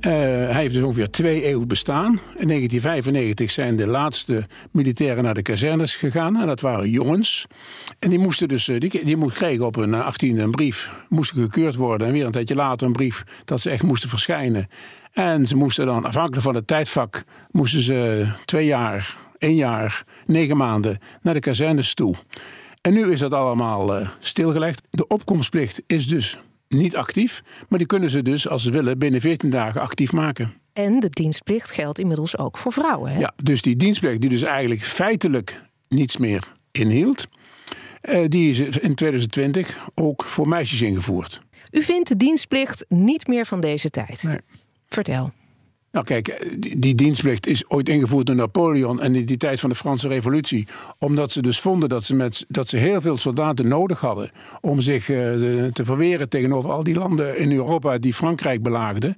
Eh, 0.02 0.12
hij 0.14 0.62
heeft 0.62 0.74
dus 0.74 0.84
ongeveer 0.84 1.10
twee 1.10 1.44
eeuwen 1.44 1.68
bestaan. 1.68 2.20
In 2.36 2.48
1995 2.48 3.52
zijn 3.52 3.76
de 3.76 3.88
laatste 3.88 4.46
militairen 4.72 5.24
naar 5.24 5.34
de 5.34 5.42
kazernes 5.42 5.96
gegaan. 5.96 6.40
En 6.40 6.48
dat 6.48 6.62
waren 6.62 6.90
jongens. 6.90 7.46
En 8.00 8.10
die 8.10 8.20
moesten 8.20 8.48
dus, 8.48 8.68
eh, 8.68 8.80
die, 8.80 9.06
die 9.06 9.32
kregen 9.32 9.66
op 9.66 9.76
hun 9.76 9.94
achttiende 9.94 10.42
een 10.42 10.52
brief. 10.52 10.92
Moesten 11.10 11.42
gekeurd 11.42 11.76
worden. 11.76 12.08
En 12.08 12.14
weer 12.14 12.26
een 12.26 12.32
tijdje 12.32 12.56
later 12.56 12.88
een 12.88 12.94
brief 12.94 13.24
dat 13.46 13.62
ze 13.62 13.70
echt 13.70 13.84
moesten 13.84 14.10
verschijnen. 14.10 14.68
En 15.12 15.48
ze 15.48 15.56
moesten 15.56 15.86
dan, 15.86 16.06
afhankelijk 16.06 16.44
van 16.44 16.56
het 16.56 16.68
tijdvak, 16.68 17.24
moesten 17.52 17.82
ze 17.82 18.28
twee 18.46 18.66
jaar, 18.66 19.18
één 19.38 19.56
jaar, 19.56 20.04
negen 20.26 20.58
maanden 20.58 21.00
naar 21.22 21.34
de 21.34 21.40
kazernes 21.40 21.94
toe. 21.94 22.16
En 22.82 22.94
nu 22.94 23.12
is 23.12 23.20
dat 23.20 23.34
allemaal 23.34 23.96
eh, 23.96 24.10
stilgelegd. 24.20 24.82
De 24.90 25.08
opkomstplicht 25.08 25.84
is 25.88 26.08
dus 26.08 26.38
niet 26.72 26.96
actief, 26.96 27.44
maar 27.70 27.80
die 27.80 27.88
kunnen 27.88 28.10
ze 28.10 28.22
dus, 28.22 28.48
als 28.48 28.64
ze 28.64 28.72
willen, 28.72 28.98
binnen 28.98 29.22
14 29.22 29.50
dagen 29.50 29.82
actief 29.82 30.12
maken. 30.12 30.54
En 30.74 31.00
de 31.00 31.10
dienstplicht 31.10 31.72
geldt 31.72 32.00
inmiddels 32.00 32.38
ook 32.38 32.58
voor 32.58 32.72
vrouwen. 32.72 33.12
Hè? 33.12 33.20
Ja, 33.20 33.34
dus 33.44 33.62
die 33.62 33.76
dienstplicht, 33.76 34.22
die 34.22 34.30
dus 34.30 34.42
eigenlijk 34.42 34.82
feitelijk 34.82 35.62
niets 35.88 36.18
meer 36.18 36.54
inhield, 36.72 37.28
eh, 38.02 38.28
die 38.28 38.50
is 38.50 38.60
in 38.60 38.96
2020 38.96 39.88
ook 39.96 40.24
voor 40.24 40.48
meisjes 40.48 40.82
ingevoerd. 40.82 41.42
U 41.72 41.84
vindt 41.84 42.10
de 42.10 42.18
dienstplicht 42.18 42.86
niet 42.90 43.28
meer 43.28 43.46
van 43.46 43.60
deze 43.60 43.90
tijd. 43.90 44.24
Nee. 44.24 44.38
Vertel. 44.88 45.32
Nou 45.92 46.06
kijk, 46.06 46.28
eh, 46.28 46.50
die, 46.58 46.80
die 46.80 46.96
dienstplicht 46.96 47.48
is 47.48 47.70
ooit 47.70 47.90
ingevoerd 47.90 48.26
door 48.26 48.36
Napoleon 48.36 49.02
en 49.02 49.16
in 49.16 49.26
die 49.26 49.38
tijd 49.38 49.60
van 49.60 49.70
de 49.70 49.76
Franse 49.76 50.08
revolutie. 50.08 50.68
Omdat 50.98 51.32
ze 51.32 51.42
dus 51.42 51.60
vonden 51.60 51.90
dat 51.90 52.04
ze, 52.04 52.16
met, 52.16 52.46
dat 52.48 52.68
ze 52.68 52.78
heel 52.78 53.02
veel 53.02 53.18
soldaten 53.18 53.68
nodig 53.68 54.00
hadden 54.00 54.32
om 54.62 54.82
zich 54.82 55.10
eh, 55.10 55.18
te 55.74 55.86
verweren 55.86 56.30
tegenover 56.30 56.72
al 56.72 56.84
die 56.84 56.96
landen 56.96 57.38
in 57.38 57.52
Europa 57.52 57.98
die 57.98 58.14
Frankrijk 58.14 58.64
belaagden. 58.64 59.18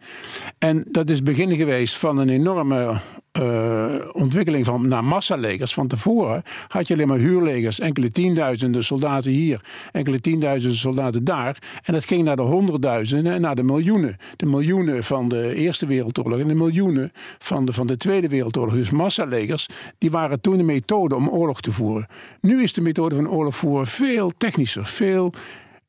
En 0.58 0.84
dat 0.92 1.10
is 1.10 1.16
het 1.16 1.26
begin 1.26 1.56
geweest 1.56 1.98
van 1.98 2.18
een 2.18 2.30
enorme 2.30 3.00
uh, 3.42 3.86
ontwikkeling 4.12 4.66
van 4.66 4.88
naar 4.88 5.04
massalegers. 5.04 5.74
Van 5.74 5.88
tevoren 5.88 6.44
had 6.68 6.88
je 6.88 6.94
alleen 6.94 7.08
maar 7.08 7.18
huurlegers, 7.18 7.80
enkele 7.80 8.12
tienduizenden 8.12 8.84
soldaten 8.84 9.32
hier, 9.32 9.62
enkele 9.92 10.20
tienduizenden 10.20 10.78
soldaten 10.78 11.24
daar. 11.24 11.58
En 11.84 11.94
dat 11.94 12.06
ging 12.06 12.24
naar 12.24 12.36
de 12.36 12.42
honderdduizenden 12.42 13.34
en 13.34 13.42
naar 13.42 13.56
de 13.56 13.64
miljoenen. 13.64 14.18
De 14.36 14.46
miljoenen 14.46 15.04
van 15.04 15.30
de 15.30 15.56
Eerste 15.56 15.86
Wereldoorlog 15.86 16.40
en 16.40 16.48
de 16.48 16.56
miljoenen 16.56 17.12
van 17.40 17.66
de, 17.66 17.74
van 17.74 17.88
de 17.88 17.98
Tweede 17.98 18.28
Wereldoorlog. 18.28 18.74
Dus 18.74 18.92
massalegers, 18.92 19.68
die 19.98 20.12
waren 20.12 20.42
toen 20.42 20.58
de 20.58 20.64
methode 20.64 21.16
om 21.16 21.30
oorlog 21.30 21.62
te 21.62 21.72
voeren. 21.72 22.08
Nu 22.42 22.64
is 22.64 22.74
de 22.74 22.82
methode 22.82 23.16
van 23.16 23.30
oorlog 23.30 23.56
voeren 23.56 23.88
veel 23.88 24.32
technischer, 24.38 24.86
veel 24.86 25.34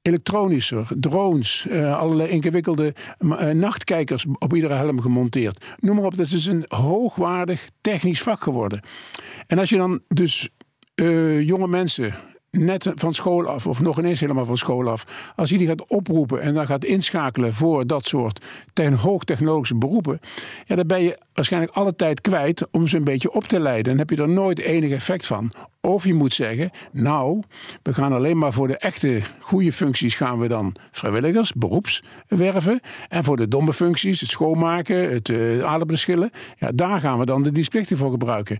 elektronischer, 0.06 0.86
drones, 0.96 1.66
uh, 1.70 1.98
allerlei 1.98 2.28
ingewikkelde 2.28 2.94
uh, 3.18 3.50
nachtkijkers 3.50 4.26
op 4.38 4.54
iedere 4.54 4.74
helm 4.74 5.00
gemonteerd. 5.00 5.64
Noem 5.78 5.96
maar 5.96 6.04
op, 6.04 6.16
dat 6.16 6.30
is 6.30 6.46
een 6.46 6.64
hoogwaardig 6.68 7.68
technisch 7.80 8.22
vak 8.22 8.42
geworden. 8.42 8.82
En 9.46 9.58
als 9.58 9.70
je 9.70 9.76
dan 9.76 10.00
dus 10.08 10.48
jonge 11.40 11.68
mensen 11.68 12.14
net 12.58 12.92
van 12.94 13.14
school 13.14 13.46
af, 13.46 13.66
of 13.66 13.80
nog 13.80 13.98
ineens 13.98 14.20
helemaal 14.20 14.44
van 14.44 14.56
school 14.56 14.88
af, 14.88 15.32
als 15.36 15.50
je 15.50 15.58
die 15.58 15.66
gaat 15.66 15.86
oproepen 15.86 16.40
en 16.40 16.54
dan 16.54 16.66
gaat 16.66 16.84
inschakelen 16.84 17.54
voor 17.54 17.86
dat 17.86 18.06
soort 18.06 18.44
hoogtechnologische 18.96 19.76
beroepen, 19.76 20.20
ja, 20.66 20.74
dan 20.74 20.86
ben 20.86 21.02
je 21.02 21.18
waarschijnlijk 21.34 21.72
alle 21.72 21.96
tijd 21.96 22.20
kwijt 22.20 22.66
om 22.70 22.86
ze 22.86 22.96
een 22.96 23.04
beetje 23.04 23.32
op 23.32 23.44
te 23.44 23.60
leiden. 23.60 23.84
Dan 23.84 23.98
heb 23.98 24.10
je 24.10 24.22
er 24.22 24.28
nooit 24.28 24.58
enig 24.58 24.90
effect 24.90 25.26
van. 25.26 25.52
Of 25.80 26.04
je 26.04 26.14
moet 26.14 26.32
zeggen, 26.32 26.70
nou, 26.92 27.42
we 27.82 27.94
gaan 27.94 28.12
alleen 28.12 28.38
maar 28.38 28.52
voor 28.52 28.66
de 28.66 28.78
echte 28.78 29.20
goede 29.40 29.72
functies 29.72 30.14
gaan 30.14 30.38
we 30.38 30.48
dan 30.48 30.74
vrijwilligers, 30.92 31.52
beroeps 31.52 32.02
werven. 32.28 32.80
En 33.08 33.24
voor 33.24 33.36
de 33.36 33.48
domme 33.48 33.72
functies, 33.72 34.20
het 34.20 34.30
schoonmaken, 34.30 35.12
het 35.12 35.28
uh, 35.28 35.64
adembeschillen, 35.64 36.30
ja, 36.58 36.70
daar 36.74 37.00
gaan 37.00 37.18
we 37.18 37.24
dan 37.24 37.42
de 37.42 37.52
dienstplichtig 37.52 37.98
voor 37.98 38.10
gebruiken. 38.10 38.58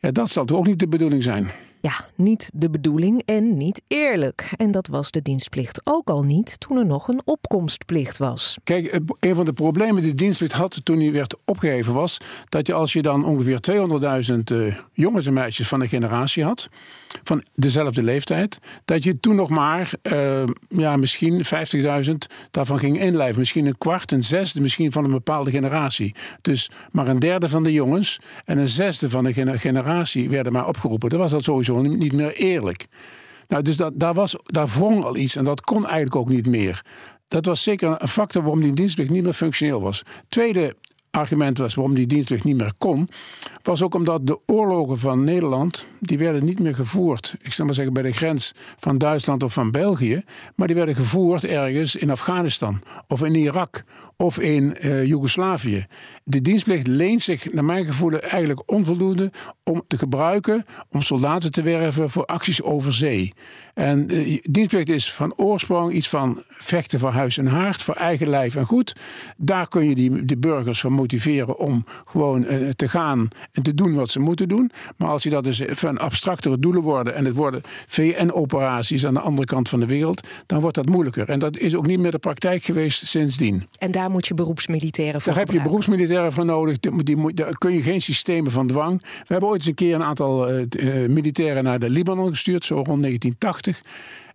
Ja, 0.00 0.10
dat 0.10 0.30
zal 0.30 0.44
toch 0.44 0.58
ook 0.58 0.66
niet 0.66 0.78
de 0.78 0.88
bedoeling 0.88 1.22
zijn. 1.22 1.50
Ja, 1.86 2.04
niet 2.14 2.50
de 2.54 2.70
bedoeling 2.70 3.22
en 3.24 3.56
niet 3.56 3.82
eerlijk. 3.88 4.50
En 4.56 4.70
dat 4.70 4.86
was 4.86 5.10
de 5.10 5.22
dienstplicht 5.22 5.80
ook 5.84 6.08
al 6.08 6.22
niet 6.22 6.60
toen 6.60 6.76
er 6.76 6.86
nog 6.86 7.08
een 7.08 7.20
opkomstplicht 7.24 8.18
was. 8.18 8.58
Kijk, 8.64 9.00
een 9.20 9.34
van 9.34 9.44
de 9.44 9.52
problemen 9.52 10.02
die 10.02 10.10
de 10.10 10.16
dienstplicht 10.16 10.52
had 10.52 10.80
toen 10.84 10.98
die 10.98 11.12
werd 11.12 11.36
opgeheven 11.44 11.94
was 11.94 12.18
dat 12.48 12.66
je 12.66 12.72
als 12.72 12.92
je 12.92 13.02
dan 13.02 13.24
ongeveer 13.24 13.58
200.000 14.32 14.36
uh, 14.52 14.74
jongens 14.92 15.26
en 15.26 15.32
meisjes 15.32 15.68
van 15.68 15.78
de 15.78 15.88
generatie 15.88 16.44
had, 16.44 16.68
van 17.22 17.44
dezelfde 17.54 18.02
leeftijd, 18.02 18.58
dat 18.84 19.04
je 19.04 19.20
toen 19.20 19.34
nog 19.34 19.48
maar 19.48 19.90
uh, 20.12 20.42
ja, 20.68 20.96
misschien 20.96 21.44
50.000 22.06 22.12
daarvan 22.50 22.78
ging 22.78 23.00
inlijven. 23.00 23.38
Misschien 23.38 23.66
een 23.66 23.78
kwart, 23.78 24.12
een 24.12 24.22
zesde 24.22 24.60
misschien 24.60 24.92
van 24.92 25.04
een 25.04 25.10
bepaalde 25.10 25.50
generatie. 25.50 26.14
Dus 26.40 26.70
maar 26.92 27.08
een 27.08 27.18
derde 27.18 27.48
van 27.48 27.62
de 27.62 27.72
jongens 27.72 28.20
en 28.44 28.58
een 28.58 28.68
zesde 28.68 29.10
van 29.10 29.24
de 29.24 29.58
generatie 29.58 30.30
werden 30.30 30.52
maar 30.52 30.68
opgeroepen. 30.68 31.08
Dat 31.08 31.18
was 31.18 31.30
dat 31.30 31.44
sowieso 31.44 31.75
niet 31.82 32.12
meer 32.12 32.34
eerlijk. 32.34 32.86
Nou, 33.48 33.62
dus 33.62 33.76
dat, 33.76 33.92
daar, 33.96 34.14
was, 34.14 34.36
daar 34.44 34.66
wrong 34.66 35.04
al 35.04 35.16
iets 35.16 35.36
en 35.36 35.44
dat 35.44 35.60
kon 35.60 35.84
eigenlijk 35.84 36.16
ook 36.16 36.28
niet 36.28 36.46
meer. 36.46 36.84
Dat 37.28 37.46
was 37.46 37.62
zeker 37.62 38.02
een 38.02 38.08
factor 38.08 38.42
waarom 38.42 38.60
die 38.60 38.72
dienstplicht 38.72 39.10
niet 39.10 39.24
meer 39.24 39.32
functioneel 39.32 39.80
was. 39.80 40.02
Tweede 40.28 40.76
argument 41.16 41.58
was 41.58 41.74
waarom 41.74 41.94
die 41.94 42.06
dienstplicht 42.06 42.44
niet 42.44 42.56
meer 42.56 42.72
kon, 42.78 43.08
was 43.62 43.82
ook 43.82 43.94
omdat 43.94 44.26
de 44.26 44.38
oorlogen 44.46 44.98
van 44.98 45.24
Nederland, 45.24 45.86
die 46.00 46.18
werden 46.18 46.44
niet 46.44 46.58
meer 46.58 46.74
gevoerd, 46.74 47.36
ik 47.42 47.52
zal 47.52 47.64
maar 47.64 47.74
zeggen 47.74 47.94
bij 47.94 48.02
de 48.02 48.12
grens 48.12 48.52
van 48.76 48.98
Duitsland 48.98 49.42
of 49.42 49.52
van 49.52 49.70
België, 49.70 50.24
maar 50.54 50.66
die 50.66 50.76
werden 50.76 50.94
gevoerd 50.94 51.44
ergens 51.44 51.96
in 51.96 52.10
Afghanistan 52.10 52.82
of 53.08 53.24
in 53.24 53.34
Irak 53.34 53.84
of 54.16 54.38
in 54.38 54.76
uh, 54.82 55.04
Joegoslavië. 55.04 55.86
De 56.24 56.40
dienstplicht 56.40 56.86
leent 56.86 57.22
zich 57.22 57.52
naar 57.52 57.64
mijn 57.64 57.84
gevoel 57.84 58.12
eigenlijk 58.12 58.72
onvoldoende 58.72 59.30
om 59.64 59.82
te 59.86 59.98
gebruiken 59.98 60.64
om 60.90 61.00
soldaten 61.00 61.52
te 61.52 61.62
werven 61.62 62.10
voor 62.10 62.24
acties 62.24 62.62
over 62.62 62.92
zee. 62.92 63.32
En 63.74 64.14
uh, 64.14 64.38
dienstplicht 64.42 64.88
is 64.88 65.12
van 65.12 65.36
oorsprong 65.36 65.92
iets 65.92 66.08
van 66.08 66.42
vechten 66.48 66.98
voor 66.98 67.10
huis 67.10 67.38
en 67.38 67.46
haard, 67.46 67.82
voor 67.82 67.94
eigen 67.94 68.28
lijf 68.28 68.56
en 68.56 68.66
goed. 68.66 68.96
Daar 69.36 69.68
kun 69.68 69.88
je 69.88 69.94
die, 69.94 70.24
de 70.24 70.38
burgers 70.38 70.80
van 70.80 70.92
motiveren 71.06 71.58
om 71.58 71.84
gewoon 72.04 72.42
uh, 72.42 72.68
te 72.68 72.88
gaan 72.88 73.28
en 73.52 73.62
te 73.62 73.74
doen 73.74 73.94
wat 73.94 74.10
ze 74.10 74.20
moeten 74.20 74.48
doen. 74.48 74.70
Maar 74.96 75.08
als 75.08 75.22
je 75.22 75.30
dat 75.30 75.44
dus 75.44 75.62
van 75.66 75.98
abstractere 75.98 76.58
doelen 76.58 76.82
worden 76.82 77.14
en 77.14 77.24
het 77.24 77.34
worden 77.34 77.60
VN-operaties 77.86 79.06
aan 79.06 79.14
de 79.14 79.20
andere 79.20 79.46
kant 79.46 79.68
van 79.68 79.80
de 79.80 79.86
wereld, 79.86 80.26
dan 80.46 80.60
wordt 80.60 80.76
dat 80.76 80.86
moeilijker. 80.86 81.28
En 81.28 81.38
dat 81.38 81.56
is 81.56 81.76
ook 81.76 81.86
niet 81.86 81.98
meer 81.98 82.10
de 82.10 82.18
praktijk 82.18 82.62
geweest 82.62 83.06
sindsdien. 83.06 83.66
En 83.78 83.90
daar 83.90 84.10
moet 84.10 84.26
je 84.26 84.34
beroepsmilitairen 84.34 85.20
voor 85.20 85.32
Daar 85.32 85.44
heb 85.44 85.52
je 85.52 85.62
beroepsmilitairen 85.62 86.32
voor 86.32 86.44
nodig. 86.44 86.78
Die, 86.80 87.02
die, 87.02 87.34
daar 87.34 87.58
kun 87.58 87.72
je 87.72 87.82
geen 87.82 88.00
systemen 88.00 88.52
van 88.52 88.66
dwang. 88.66 89.00
We 89.00 89.26
hebben 89.26 89.48
ooit 89.48 89.60
eens 89.60 89.68
een 89.68 89.74
keer 89.74 89.94
een 89.94 90.02
aantal 90.02 90.52
uh, 90.52 90.64
uh, 90.78 91.08
militairen 91.08 91.64
naar 91.64 91.78
de 91.78 91.90
Libanon 91.90 92.30
gestuurd, 92.30 92.64
zo 92.64 92.74
rond 92.74 93.02
1980. 93.02 93.82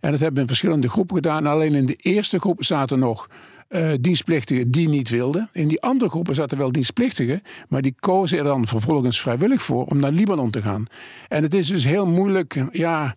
En 0.00 0.10
dat 0.10 0.20
hebben 0.20 0.34
we 0.34 0.40
in 0.40 0.46
verschillende 0.46 0.88
groepen 0.88 1.16
gedaan. 1.16 1.46
Alleen 1.46 1.74
in 1.74 1.86
de 1.86 1.96
eerste 1.96 2.38
groep 2.38 2.64
zaten 2.64 2.98
nog 2.98 3.28
uh, 3.72 3.92
dienstplichtigen 4.00 4.70
die 4.70 4.88
niet 4.88 5.08
wilden. 5.08 5.48
In 5.52 5.68
die 5.68 5.82
andere 5.82 6.10
groepen 6.10 6.34
zaten 6.34 6.58
wel 6.58 6.72
dienstplichtigen, 6.72 7.42
maar 7.68 7.82
die 7.82 7.94
kozen 8.00 8.38
er 8.38 8.44
dan 8.44 8.66
vervolgens 8.66 9.20
vrijwillig 9.20 9.62
voor 9.62 9.84
om 9.84 10.00
naar 10.00 10.12
Libanon 10.12 10.50
te 10.50 10.62
gaan. 10.62 10.86
En 11.28 11.42
het 11.42 11.54
is 11.54 11.66
dus 11.66 11.84
heel 11.84 12.06
moeilijk, 12.06 12.64
ja, 12.72 13.14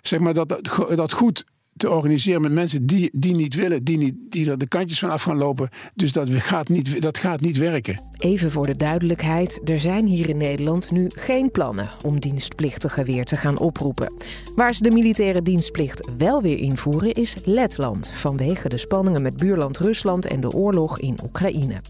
zeg 0.00 0.20
maar, 0.20 0.34
dat, 0.34 0.60
dat 0.94 1.12
goed 1.12 1.44
te 1.76 1.90
organiseren 1.90 2.40
met 2.40 2.52
mensen 2.52 2.86
die, 2.86 3.10
die 3.12 3.34
niet 3.34 3.54
willen, 3.54 3.84
die, 3.84 3.98
niet, 3.98 4.14
die 4.28 4.50
er 4.50 4.58
de 4.58 4.68
kantjes 4.68 4.98
van 4.98 5.10
af 5.10 5.22
gaan 5.22 5.36
lopen. 5.36 5.68
Dus 5.94 6.12
dat 6.12 6.30
gaat, 6.30 6.68
niet, 6.68 7.02
dat 7.02 7.18
gaat 7.18 7.40
niet 7.40 7.56
werken. 7.56 8.00
Even 8.18 8.50
voor 8.50 8.66
de 8.66 8.76
duidelijkheid: 8.76 9.60
er 9.64 9.78
zijn 9.78 10.06
hier 10.06 10.28
in 10.28 10.36
Nederland 10.36 10.90
nu 10.90 11.10
geen 11.14 11.50
plannen 11.50 11.90
om 12.04 12.20
dienstplichtigen 12.20 13.04
weer 13.04 13.24
te 13.24 13.36
gaan 13.36 13.58
oproepen. 13.58 14.12
Waar 14.56 14.74
ze 14.74 14.82
de 14.82 14.90
militaire 14.90 15.42
dienstplicht 15.42 16.10
wel 16.18 16.42
weer 16.42 16.58
invoeren 16.58 17.12
is 17.12 17.36
Letland, 17.44 18.10
vanwege 18.14 18.68
de 18.68 18.78
spanningen 18.78 19.22
met 19.22 19.36
buurland 19.36 19.78
Rusland 19.78 20.26
en 20.26 20.40
de 20.40 20.50
oorlog 20.50 21.00
in 21.00 21.18
Oekraïne. 21.24 21.80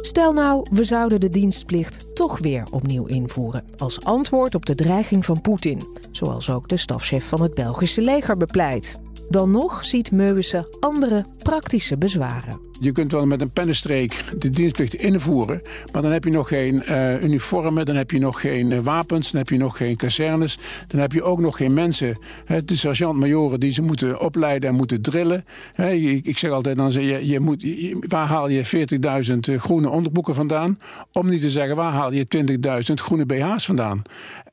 Stel 0.00 0.32
nou, 0.32 0.66
we 0.72 0.84
zouden 0.84 1.20
de 1.20 1.28
dienstplicht 1.28 2.14
toch 2.14 2.38
weer 2.38 2.62
opnieuw 2.70 3.06
invoeren. 3.06 3.64
Als 3.76 4.04
antwoord 4.04 4.54
op 4.54 4.66
de 4.66 4.74
dreiging 4.74 5.24
van 5.24 5.40
Poetin. 5.40 5.82
Zoals 6.10 6.50
ook 6.50 6.68
de 6.68 6.76
stafchef 6.76 7.28
van 7.28 7.42
het 7.42 7.54
Belgische 7.54 8.00
leger 8.00 8.36
bepleit. 8.36 9.00
Dan 9.28 9.50
nog 9.50 9.84
ziet 9.84 10.12
Meuwissen 10.12 10.66
andere 10.80 11.26
praktische 11.42 11.98
bezwaren. 11.98 12.60
Je 12.80 12.92
kunt 12.92 13.12
wel 13.12 13.26
met 13.26 13.40
een 13.40 13.50
pennenstreek 13.50 14.24
de 14.38 14.50
dienstplicht 14.50 14.94
invoeren, 14.94 15.62
maar 15.92 16.02
dan 16.02 16.12
heb 16.12 16.24
je 16.24 16.30
nog 16.30 16.48
geen 16.48 16.82
uh, 16.88 17.22
uniformen, 17.22 17.84
dan 17.84 17.96
heb 17.96 18.10
je 18.10 18.18
nog 18.18 18.40
geen 18.40 18.70
uh, 18.70 18.80
wapens, 18.80 19.30
dan 19.30 19.40
heb 19.40 19.48
je 19.48 19.56
nog 19.56 19.76
geen 19.76 19.96
kazernes, 19.96 20.58
dan 20.86 21.00
heb 21.00 21.12
je 21.12 21.22
ook 21.22 21.40
nog 21.40 21.56
geen 21.56 21.74
mensen, 21.74 22.18
de 22.64 22.76
sergeant-majoren 22.76 23.60
die 23.60 23.70
ze 23.70 23.82
moeten 23.82 24.20
opleiden 24.20 24.68
en 24.68 24.74
moeten 24.74 25.02
drillen. 25.02 25.44
Ik, 26.22 26.38
zeg 26.38 26.50
altijd, 26.50 26.76
dan 26.76 26.92
je, 26.92 27.26
je 27.26 27.40
moet, 27.40 27.66
waar 28.08 28.26
haal 28.26 28.48
je 28.48 28.86
40.000 29.28 29.34
uh, 29.50 29.60
groene 29.60 29.90
onderbroeken 29.90 30.34
vandaan? 30.34 30.78
Om 31.12 31.28
niet 31.28 31.40
te 31.40 31.50
zeggen, 31.50 31.76
waar 31.76 31.92
haal 31.92 32.12
je 32.12 32.26
20.000 32.88 32.94
groene 32.94 33.26
BH's 33.26 33.66
vandaan? 33.66 34.02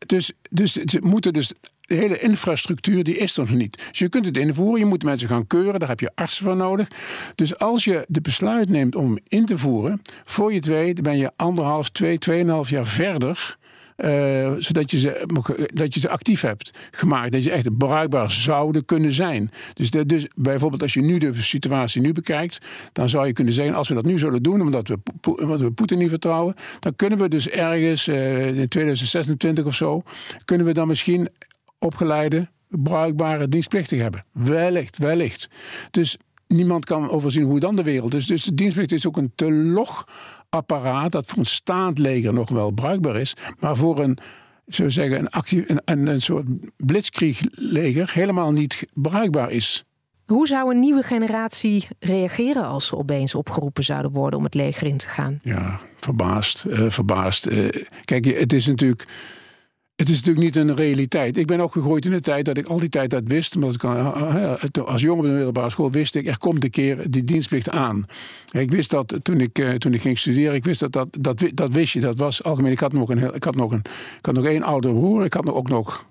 Dus, 0.05 0.31
dus 0.49 0.71
ze 0.71 0.99
moeten 1.03 1.33
dus 1.33 1.53
de 1.85 1.95
hele 1.95 2.19
infrastructuur 2.19 3.03
die 3.03 3.17
is 3.17 3.37
er 3.37 3.45
nog 3.45 3.53
niet. 3.53 3.83
Dus 3.89 3.99
je 3.99 4.09
kunt 4.09 4.25
het 4.25 4.37
invoeren, 4.37 4.79
je 4.79 4.85
moet 4.85 5.03
mensen 5.03 5.27
gaan 5.27 5.47
keuren, 5.47 5.79
daar 5.79 5.89
heb 5.89 5.99
je 5.99 6.11
artsen 6.15 6.45
voor 6.45 6.55
nodig. 6.55 6.87
Dus 7.35 7.57
als 7.57 7.83
je 7.83 8.05
de 8.07 8.21
besluit 8.21 8.69
neemt 8.69 8.95
om 8.95 9.19
in 9.27 9.45
te 9.45 9.57
voeren, 9.57 10.01
voor 10.23 10.49
je 10.49 10.55
het 10.55 10.65
weet 10.65 11.01
ben 11.01 11.17
je 11.17 11.31
anderhalf, 11.35 11.89
twee, 11.89 12.17
tweeënhalf 12.17 12.69
jaar 12.69 12.85
verder. 12.85 13.57
Uh, 13.97 14.51
zodat 14.57 14.91
je, 14.91 14.97
ze, 14.97 15.27
dat 15.73 15.93
je 15.93 15.99
ze 15.99 16.09
actief 16.09 16.41
hebt 16.41 16.71
gemaakt. 16.91 17.31
Dat 17.31 17.43
ze 17.43 17.51
echt 17.51 17.77
bruikbaar 17.77 18.31
zouden 18.31 18.85
kunnen 18.85 19.11
zijn. 19.11 19.51
Dus, 19.73 19.91
dus 19.91 20.27
bijvoorbeeld 20.35 20.81
als 20.81 20.93
je 20.93 21.01
nu 21.01 21.17
de 21.17 21.33
situatie 21.33 22.01
nu 22.01 22.13
bekijkt, 22.13 22.65
dan 22.91 23.09
zou 23.09 23.27
je 23.27 23.33
kunnen 23.33 23.53
zeggen, 23.53 23.75
als 23.75 23.87
we 23.87 23.93
dat 23.93 24.05
nu 24.05 24.19
zullen 24.19 24.43
doen, 24.43 24.61
omdat 24.61 24.87
we, 24.87 24.97
omdat 25.21 25.61
we 25.61 25.71
Poetin 25.71 25.97
niet 25.97 26.09
vertrouwen, 26.09 26.55
dan 26.79 26.95
kunnen 26.95 27.19
we 27.19 27.27
dus 27.27 27.49
ergens 27.49 28.07
uh, 28.07 28.47
in 28.47 28.67
2026 28.67 29.65
of 29.65 29.75
zo, 29.75 30.03
kunnen 30.45 30.65
we 30.65 30.73
dan 30.73 30.87
misschien 30.87 31.29
opgeleide, 31.79 32.49
bruikbare 32.67 33.49
dienstplichtig 33.49 33.99
hebben. 34.01 34.25
Wellicht, 34.31 34.97
wellicht. 34.97 35.49
Dus 35.91 36.17
niemand 36.47 36.85
kan 36.85 37.09
overzien 37.09 37.43
hoe 37.43 37.59
dan 37.59 37.75
de 37.75 37.83
wereld 37.83 38.13
is. 38.13 38.27
Dus 38.27 38.43
de 38.43 38.53
dienstplicht 38.53 38.91
is 38.91 39.07
ook 39.07 39.17
een 39.17 39.31
te 39.35 39.51
log 39.51 40.07
apparaat 40.49 41.11
dat 41.11 41.25
voor 41.25 41.37
een 41.37 41.45
staand 41.45 41.97
leger 41.97 42.33
nog 42.33 42.49
wel 42.49 42.71
bruikbaar 42.71 43.15
is, 43.15 43.33
maar 43.59 43.75
voor 43.75 43.99
een 43.99 44.17
zo 44.67 44.89
zeggen, 44.89 45.19
een, 45.19 45.29
actief, 45.29 45.63
een, 45.67 46.07
een 46.07 46.21
soort 46.21 46.45
blitzkriegleger 46.77 48.11
helemaal 48.13 48.51
niet 48.51 48.87
bruikbaar 48.93 49.51
is. 49.51 49.83
Hoe 50.25 50.47
zou 50.47 50.73
een 50.73 50.79
nieuwe 50.79 51.03
generatie 51.03 51.87
reageren 51.99 52.65
als 52.65 52.85
ze 52.85 52.97
opeens 52.97 53.35
opgeroepen 53.35 53.83
zouden 53.83 54.11
worden 54.11 54.39
om 54.39 54.45
het 54.45 54.53
leger 54.53 54.87
in 54.87 54.97
te 54.97 55.07
gaan? 55.07 55.39
Ja, 55.41 55.79
verbaasd. 55.99 56.65
Uh, 56.67 56.89
verbaasd. 56.89 57.47
Uh, 57.47 57.69
kijk, 58.05 58.25
het 58.25 58.53
is 58.53 58.67
natuurlijk 58.67 59.05
Het 59.95 60.09
is 60.09 60.15
natuurlijk 60.15 60.45
niet 60.45 60.55
een 60.55 60.75
realiteit. 60.75 61.37
Ik 61.37 61.47
ben 61.47 61.59
ook 61.59 61.71
gegroeid 61.71 62.05
in 62.05 62.11
de 62.11 62.21
tijd 62.21 62.45
dat 62.45 62.57
ik 62.57 62.67
al 62.67 62.79
die 62.79 62.89
tijd 62.89 63.09
dat 63.09 63.23
wist. 63.25 63.55
Omdat 63.55 63.73
ik, 63.73 63.83
eh, 63.83 64.55
eh, 64.73 64.83
als 64.85 65.01
jongen 65.01 65.19
op 65.19 65.25
de 65.25 65.35
middelbare 65.35 65.69
school 65.69 65.91
wist 65.91 66.15
ik, 66.15 66.27
er 66.27 66.37
komt 66.37 66.63
een 66.63 66.69
keer 66.69 67.11
die 67.11 67.23
dienstplicht 67.23 67.69
aan. 67.69 68.05
Ik 68.51 68.71
wist 68.71 68.89
dat 68.89 69.19
toen 69.21 69.39
ik, 69.39 69.59
eh, 69.59 69.73
toen 69.73 69.93
ik 69.93 70.01
ging 70.01 70.17
studeren, 70.17 70.55
ik 70.55 70.63
wist 70.63 70.79
dat 70.79 70.91
dat, 70.91 71.07
dat, 71.19 71.43
dat 71.53 71.73
wist 71.73 71.93
je. 71.93 71.99
Dat 71.99 72.17
was 72.17 72.43
algemeen. 72.43 72.71
Ik 72.71 72.79
had 72.79 72.93
nog 72.93 73.09
een, 73.09 73.33
ik 73.33 73.43
had 73.43 73.55
nog 73.55 73.71
een, 73.71 73.81
ik 74.19 74.25
had 74.25 74.35
nog 74.35 74.45
één 74.45 74.63
oudere 74.63 74.93
broer. 74.93 75.25
Ik 75.25 75.33
had 75.33 75.49
ook 75.49 75.69
nog 75.69 76.05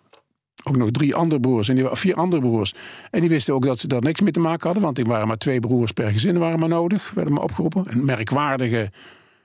ook 0.62 0.76
nog 0.76 0.90
drie 0.90 1.14
andere 1.14 1.40
broers 1.40 1.68
en 1.68 1.74
die, 1.74 1.86
vier 1.90 2.14
andere 2.14 2.42
broers. 2.42 2.74
En 3.10 3.20
die 3.20 3.28
wisten 3.28 3.54
ook 3.54 3.64
dat 3.64 3.78
ze 3.78 3.88
daar 3.88 4.02
niks 4.02 4.20
mee 4.20 4.32
te 4.32 4.40
maken 4.40 4.64
hadden, 4.64 4.82
want 4.82 4.98
er 4.98 5.04
waren 5.04 5.26
maar 5.26 5.38
twee 5.38 5.60
broers 5.60 5.92
per 5.92 6.12
gezin 6.12 6.38
waren 6.38 6.58
maar 6.58 6.68
nodig, 6.68 7.12
werden 7.14 7.32
maar 7.32 7.42
opgeroepen. 7.42 7.84
Een 7.90 8.04
merkwaardige 8.04 8.90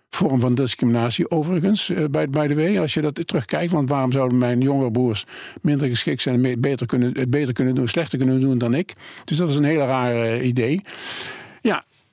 vorm 0.10 0.40
van 0.40 0.56
discriminatie 0.56 1.32
overigens, 1.32 1.90
uh, 1.90 2.06
bij, 2.12 2.30
bij 2.30 2.48
de 2.48 2.56
W. 2.56 2.80
Als 2.80 2.94
je 2.94 3.02
dat 3.02 3.28
terugkijkt, 3.28 3.72
want 3.72 3.90
waarom 3.90 4.12
zouden 4.12 4.38
mijn 4.38 4.62
jongere 4.62 4.92
broers 4.92 5.26
minder 5.62 5.88
geschikt 5.88 6.22
zijn 6.22 6.46
en 6.46 6.62
beter 6.62 6.88
kunnen, 6.88 7.18
het 7.20 7.30
beter 7.30 7.54
kunnen 7.54 7.76
doen, 7.76 7.88
slechter 7.88 8.18
kunnen 8.18 8.42
doen 8.42 8.58
dan 8.58 8.74
ik. 8.74 8.94
Dus 9.26 9.38
dat 9.38 9.48
was 9.48 9.58
een 9.58 9.64
hele 9.64 9.86
raar 9.86 10.16
uh, 10.16 10.48
idee. 10.48 10.82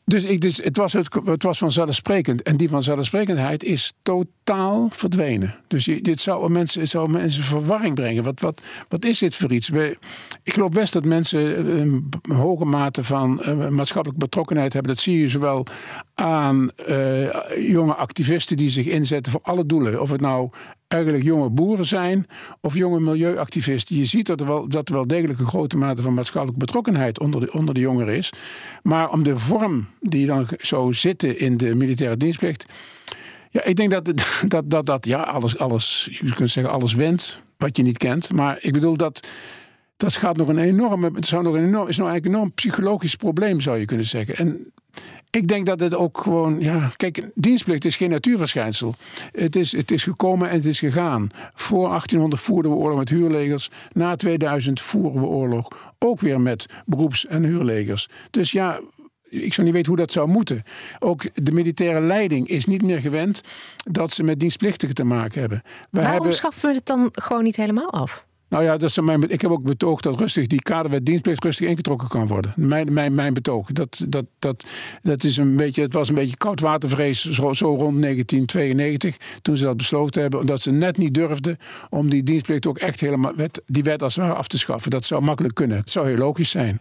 Dus, 0.09 0.25
ik, 0.25 0.41
dus 0.41 0.57
het, 0.57 0.77
was 0.77 0.93
het, 0.93 1.43
was 1.43 1.59
vanzelfsprekend. 1.59 2.43
En 2.43 2.57
die 2.57 2.69
vanzelfsprekendheid 2.69 3.65
is 3.65 3.93
totaal 4.03 4.89
verdwenen. 4.93 5.59
Dus 5.69 5.85
dit 5.85 6.21
zou 6.21 6.51
mensen, 6.51 6.89
zou 6.89 7.11
mensen 7.11 7.43
verwarring 7.43 7.95
brengen. 7.95 8.23
Wat, 8.23 8.41
wat, 8.41 8.63
wat 8.89 9.05
is 9.05 9.19
dit 9.19 9.35
voor 9.35 9.53
iets? 9.53 9.69
We, 9.69 9.99
ik 10.43 10.53
geloof 10.53 10.71
best 10.71 10.93
dat 10.93 11.05
mensen 11.05 11.71
een 11.81 12.11
hoge 12.33 12.65
mate 12.65 13.05
van 13.05 13.43
uh, 13.47 13.69
maatschappelijke 13.69 14.25
betrokkenheid 14.25 14.73
hebben. 14.73 14.95
Dat 14.95 15.03
zie 15.03 15.21
je 15.21 15.29
zowel 15.29 15.67
aan 16.15 16.71
uh, 16.89 17.69
jonge 17.69 17.95
activisten 17.95 18.57
die 18.57 18.71
zich 18.71 18.87
inzetten 18.87 19.33
voor 19.33 19.43
alle 19.43 19.67
doelen. 19.67 20.01
Of 20.01 20.11
het 20.11 20.21
nou 20.21 20.51
eigenlijk 20.89 21.25
jonge 21.25 21.51
boeren 21.51 21.87
zijn 21.87 22.27
of 22.61 22.75
jonge 22.75 23.01
milieuactivisten. 23.01 23.97
Je 23.97 24.05
ziet 24.05 24.27
dat 24.27 24.41
er 24.41 24.47
wel, 24.47 24.69
dat 24.69 24.89
er 24.89 24.95
wel 24.95 25.07
degelijk 25.07 25.39
een 25.39 25.47
grote 25.47 25.77
mate 25.77 26.03
van 26.03 26.15
maatschappelijke 26.15 26.65
betrokkenheid 26.65 27.21
onder 27.21 27.41
de, 27.41 27.53
onder 27.53 27.75
de 27.75 27.81
jongeren 27.81 28.17
is. 28.17 28.33
Maar 28.83 29.11
om 29.11 29.23
de 29.23 29.39
vorm 29.39 29.87
die 30.01 30.27
dan 30.27 30.47
zou 30.61 30.95
zitten 30.95 31.39
in 31.39 31.57
de 31.57 31.75
militaire 31.75 32.17
dienstplicht. 32.17 32.67
Ja, 33.51 33.65
ik 33.65 33.77
denk 33.77 33.91
dat 33.91 34.05
dat, 34.49 34.71
dat, 34.71 34.87
dat 34.87 35.07
ja, 35.07 35.21
alles, 35.21 35.59
alles, 35.59 36.09
je 36.13 36.35
kunt 36.35 36.51
zeggen, 36.51 36.73
alles 36.73 36.95
wendt 36.95 37.43
wat 37.57 37.77
je 37.77 37.83
niet 37.83 37.99
kent. 37.99 38.33
Maar 38.33 38.59
ik 38.61 38.73
bedoel 38.73 38.97
dat. 38.97 39.29
Dat 39.97 40.15
gaat 40.15 40.37
nog 40.37 40.49
een 40.49 40.59
enorme, 40.59 41.11
het 41.15 41.27
zou 41.27 41.43
nog 41.43 41.55
een 41.55 41.65
enorm, 41.65 41.89
is 41.89 41.97
nog 41.97 42.09
eigenlijk 42.09 42.27
een 42.27 42.33
enorm 42.33 42.55
psychologisch 42.55 43.17
probleem, 43.17 43.61
zou 43.61 43.79
je 43.79 43.85
kunnen 43.85 44.07
zeggen. 44.07 44.37
En 44.37 44.73
ik 45.31 45.49
denk 45.49 45.67
dat 45.67 45.81
het 45.81 45.95
ook 45.95 46.19
gewoon, 46.19 46.61
ja, 46.61 46.93
kijk, 46.97 47.31
dienstplicht 47.35 47.85
is 47.85 47.97
geen 47.97 48.11
natuurverschijnsel. 48.11 48.95
Het 49.33 49.57
is, 49.57 49.73
het 49.73 49.91
is 49.91 50.03
gekomen 50.03 50.49
en 50.49 50.55
het 50.55 50.65
is 50.65 50.79
gegaan. 50.79 51.29
Voor 51.55 51.89
1800 51.89 52.43
voerden 52.43 52.71
we 52.71 52.77
oorlog 52.77 52.99
met 52.99 53.09
huurlegers. 53.09 53.71
Na 53.93 54.17
2000 54.17 54.81
voeren 54.81 55.21
we 55.21 55.27
oorlog 55.27 55.69
ook 55.99 56.21
weer 56.21 56.41
met 56.41 56.67
beroeps- 56.87 57.27
en 57.27 57.45
huurlegers. 57.45 58.09
Dus 58.31 58.53
ja, 58.53 58.81
ik 59.29 59.53
zou 59.53 59.67
niet 59.67 59.77
weten 59.77 59.89
hoe 59.93 60.01
dat 60.01 60.13
zou 60.13 60.29
moeten. 60.29 60.63
Ook 60.99 61.45
de 61.45 61.53
militaire 61.53 62.01
leiding 62.01 62.49
is 62.49 62.65
niet 62.65 62.83
meer 62.83 63.01
gewend 63.01 63.41
dat 63.77 64.13
ze 64.13 64.23
met 64.23 64.41
dienstplichtigen 64.41 64.95
te 64.95 65.05
maken 65.05 65.41
hebben. 65.41 65.63
Waarom 65.91 66.13
hebben... 66.13 66.33
schaffen 66.33 66.69
we 66.69 66.77
het 66.77 66.87
dan 66.87 67.09
gewoon 67.13 67.43
niet 67.43 67.57
helemaal 67.57 67.91
af? 67.91 68.26
Nou 68.49 68.65
ja, 68.65 68.77
dat 68.77 68.91
is 68.91 69.01
mijn, 69.01 69.31
ik 69.31 69.41
heb 69.41 69.51
ook 69.51 69.63
betoogd 69.63 70.03
dat 70.03 70.21
rustig 70.21 70.47
die 70.47 70.63
kaderwet 70.63 71.07
dienstplicht 71.07 71.45
rustig 71.45 71.69
ingetrokken 71.69 72.09
kan 72.09 72.27
worden. 72.27 72.53
Mijn, 72.57 72.93
mijn, 72.93 73.15
mijn 73.15 73.35
betoog. 73.35 73.73
Dat, 73.73 74.05
dat, 74.09 74.25
dat, 74.39 74.67
dat 75.03 75.25
is 75.25 75.37
een 75.37 75.57
beetje, 75.57 75.83
het 75.83 75.93
was 75.93 76.09
een 76.09 76.15
beetje 76.15 76.37
koudwatervrees 76.37 77.25
zo, 77.25 77.53
zo 77.53 77.67
rond 77.67 78.03
1992. 78.03 79.17
Toen 79.43 79.57
ze 79.57 79.65
dat 79.65 79.77
besloten 79.77 80.23
hebben. 80.23 80.41
Omdat 80.41 80.61
ze 80.61 80.71
net 80.71 80.97
niet 80.97 81.15
durfden 81.15 81.57
om 81.91 82.11
die 82.11 82.23
dienstplicht 82.23 82.67
ook 82.67 82.79
echt 82.79 83.01
helemaal 83.01 83.35
wet, 83.35 83.63
die 83.67 83.83
wet 83.83 84.03
als 84.03 84.15
het 84.15 84.25
ware 84.25 84.37
af 84.37 84.49
te 84.49 84.59
schaffen. 84.59 84.91
Dat 84.91 85.05
zou 85.05 85.23
makkelijk 85.23 85.55
kunnen. 85.55 85.77
Het 85.77 85.91
zou 85.91 86.07
heel 86.07 86.17
logisch 86.17 86.51
zijn. 86.51 86.81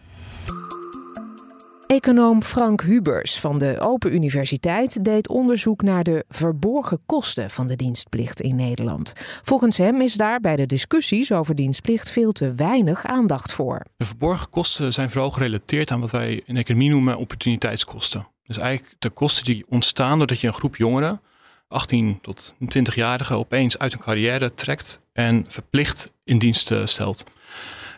Econoom 1.86 2.42
Frank 2.42 2.80
Hubers 2.80 3.40
van 3.40 3.58
de 3.58 3.76
Open 3.80 4.14
Universiteit 4.14 5.04
deed 5.04 5.28
onderzoek 5.28 5.82
naar 5.82 6.04
de 6.04 6.24
verborgen 6.28 7.00
kosten 7.06 7.50
van 7.50 7.66
de 7.66 7.76
dienstplicht 7.76 8.40
in 8.40 8.56
Nederland. 8.56 9.12
Volgens 9.42 9.76
hem 9.76 10.00
is 10.00 10.14
daar 10.14 10.40
bij 10.40 10.56
de 10.56 10.66
discussies 10.66 11.32
over 11.32 11.54
dienstplicht 11.54 12.10
veel 12.10 12.32
te 12.32 12.52
weinig 12.52 13.04
aandacht 13.04 13.52
voor. 13.52 13.82
De 13.96 14.04
verborgen 14.04 14.50
kosten 14.50 14.92
zijn 14.92 15.10
vooral 15.10 15.30
gerelateerd 15.30 15.90
aan 15.90 16.00
wat 16.00 16.10
wij 16.10 16.42
in 16.44 16.56
economie 16.56 16.90
noemen 16.90 17.16
opportuniteitskosten. 17.16 18.28
Dus 18.42 18.58
eigenlijk 18.58 18.94
de 18.98 19.10
kosten 19.10 19.44
die 19.44 19.64
ontstaan 19.68 20.18
doordat 20.18 20.40
je 20.40 20.46
een 20.46 20.52
groep 20.52 20.76
jongeren, 20.76 21.20
18 21.68 22.18
tot 22.22 22.54
20-jarigen, 22.64 23.36
opeens 23.36 23.78
uit 23.78 23.92
hun 23.92 24.02
carrière 24.02 24.54
trekt 24.54 25.00
en 25.12 25.44
verplicht 25.48 26.12
in 26.24 26.38
dienst 26.38 26.72
stelt. 26.84 27.24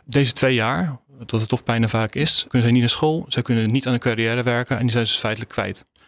Deze 0.04 0.32
twee 0.32 0.54
jaar, 0.54 0.98
dat 1.26 1.40
het 1.40 1.64
bijna 1.64 1.88
vaak 1.88 2.14
is, 2.14 2.44
kunnen 2.48 2.62
zij 2.62 2.70
niet 2.70 2.80
naar 2.80 2.90
school, 2.90 3.24
zij 3.28 3.42
kunnen 3.42 3.70
niet 3.70 3.86
aan 3.86 3.92
een 3.92 3.98
carrière 3.98 4.42
werken 4.42 4.76
en 4.76 4.82
die 4.82 4.90
zijn 4.90 5.06
ze 5.06 5.12
dus 5.12 5.20
feitelijk 5.20 5.50
kwijt. 5.50 5.84
Nou, 5.94 6.00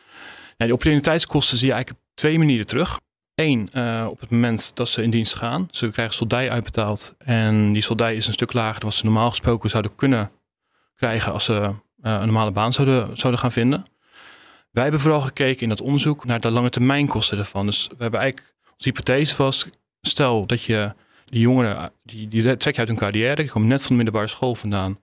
die 0.57 0.73
opportuniteitskosten 0.73 1.59
zie 1.59 1.67
je 1.67 1.73
eigenlijk 1.73 2.03
op 2.03 2.09
twee 2.15 2.39
manieren 2.39 2.67
terug. 2.67 3.01
Eén, 3.35 3.71
uh, 3.75 4.07
op 4.11 4.21
het 4.21 4.31
moment 4.31 4.71
dat 4.75 4.89
ze 4.89 5.03
in 5.03 5.11
dienst 5.11 5.35
gaan. 5.35 5.69
Ze 5.71 5.91
krijgen 5.91 6.15
soldij 6.15 6.51
uitbetaald 6.51 7.15
en 7.19 7.73
die 7.73 7.83
soldij 7.83 8.17
is 8.17 8.27
een 8.27 8.33
stuk 8.33 8.53
lager 8.53 8.81
dan 8.81 8.89
wat 8.89 8.99
ze 8.99 9.05
normaal 9.05 9.31
gesproken 9.31 9.71
zouden 9.71 9.95
kunnen 9.95 10.31
krijgen 10.97 11.33
als 11.33 11.45
ze 11.45 11.53
uh, 11.53 11.71
een 12.03 12.21
normale 12.21 12.51
baan 12.51 12.73
zouden, 12.73 13.17
zouden 13.17 13.41
gaan 13.41 13.53
vinden. 13.53 13.85
Wij 14.71 14.83
hebben 14.83 15.01
vooral 15.01 15.21
gekeken 15.21 15.63
in 15.63 15.69
dat 15.69 15.81
onderzoek 15.81 16.25
naar 16.25 16.41
de 16.41 16.51
lange 16.51 16.71
termijn 16.71 17.07
kosten 17.07 17.39
ervan. 17.39 17.67
Dus 17.67 17.87
we 17.87 18.03
hebben 18.03 18.21
eigenlijk, 18.21 18.55
onze 18.73 18.89
hypothese 18.89 19.37
was, 19.37 19.67
stel 20.01 20.47
dat 20.47 20.63
je 20.63 20.95
die 21.31 21.41
jongeren, 21.41 21.93
die, 22.03 22.29
die 22.29 22.57
trek 22.57 22.75
je 22.75 22.81
uit 22.81 22.89
hun 22.89 22.97
carrière. 22.97 23.35
Die 23.35 23.51
komen 23.51 23.69
net 23.69 23.81
van 23.81 23.91
de 23.91 23.97
middelbare 23.97 24.27
school 24.27 24.55
vandaan. 24.55 24.99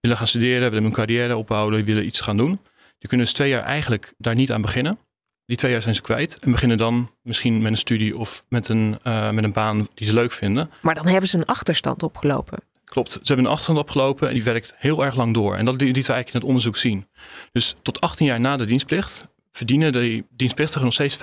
Willen 0.00 0.16
gaan 0.16 0.26
studeren, 0.26 0.68
willen 0.68 0.84
hun 0.84 0.92
carrière 0.92 1.36
opbouwen, 1.36 1.84
willen 1.84 2.06
iets 2.06 2.20
gaan 2.20 2.36
doen. 2.36 2.60
Die 2.98 3.08
kunnen 3.08 3.26
dus 3.26 3.34
twee 3.34 3.48
jaar 3.48 3.62
eigenlijk 3.62 4.14
daar 4.18 4.34
niet 4.34 4.52
aan 4.52 4.62
beginnen. 4.62 4.98
Die 5.46 5.56
twee 5.56 5.72
jaar 5.72 5.82
zijn 5.82 5.94
ze 5.94 6.02
kwijt 6.02 6.38
en 6.38 6.50
beginnen 6.50 6.76
dan 6.78 7.10
misschien 7.22 7.62
met 7.62 7.72
een 7.72 7.78
studie 7.78 8.18
of 8.18 8.44
met 8.48 8.68
een, 8.68 8.98
uh, 9.06 9.30
met 9.30 9.44
een 9.44 9.52
baan 9.52 9.88
die 9.94 10.06
ze 10.06 10.14
leuk 10.14 10.32
vinden. 10.32 10.70
Maar 10.82 10.94
dan 10.94 11.06
hebben 11.06 11.28
ze 11.28 11.36
een 11.36 11.44
achterstand 11.44 12.02
opgelopen. 12.02 12.58
Klopt, 12.84 13.10
ze 13.10 13.18
hebben 13.24 13.44
een 13.44 13.50
achterstand 13.50 13.78
opgelopen 13.78 14.28
en 14.28 14.34
die 14.34 14.42
werkt 14.42 14.74
heel 14.76 15.04
erg 15.04 15.16
lang 15.16 15.34
door. 15.34 15.56
En 15.56 15.64
dat 15.64 15.80
lieten 15.80 16.02
we 16.02 16.12
eigenlijk 16.12 16.28
in 16.28 16.40
het 16.40 16.48
onderzoek 16.48 16.76
zien. 16.76 17.06
Dus 17.52 17.76
tot 17.82 18.00
18 18.00 18.26
jaar 18.26 18.40
na 18.40 18.56
de 18.56 18.64
dienstplicht 18.64 19.26
verdienen 19.52 19.92
de 19.92 20.24
dienstplichtigen 20.30 20.84
nog 20.84 20.92
steeds 20.92 21.16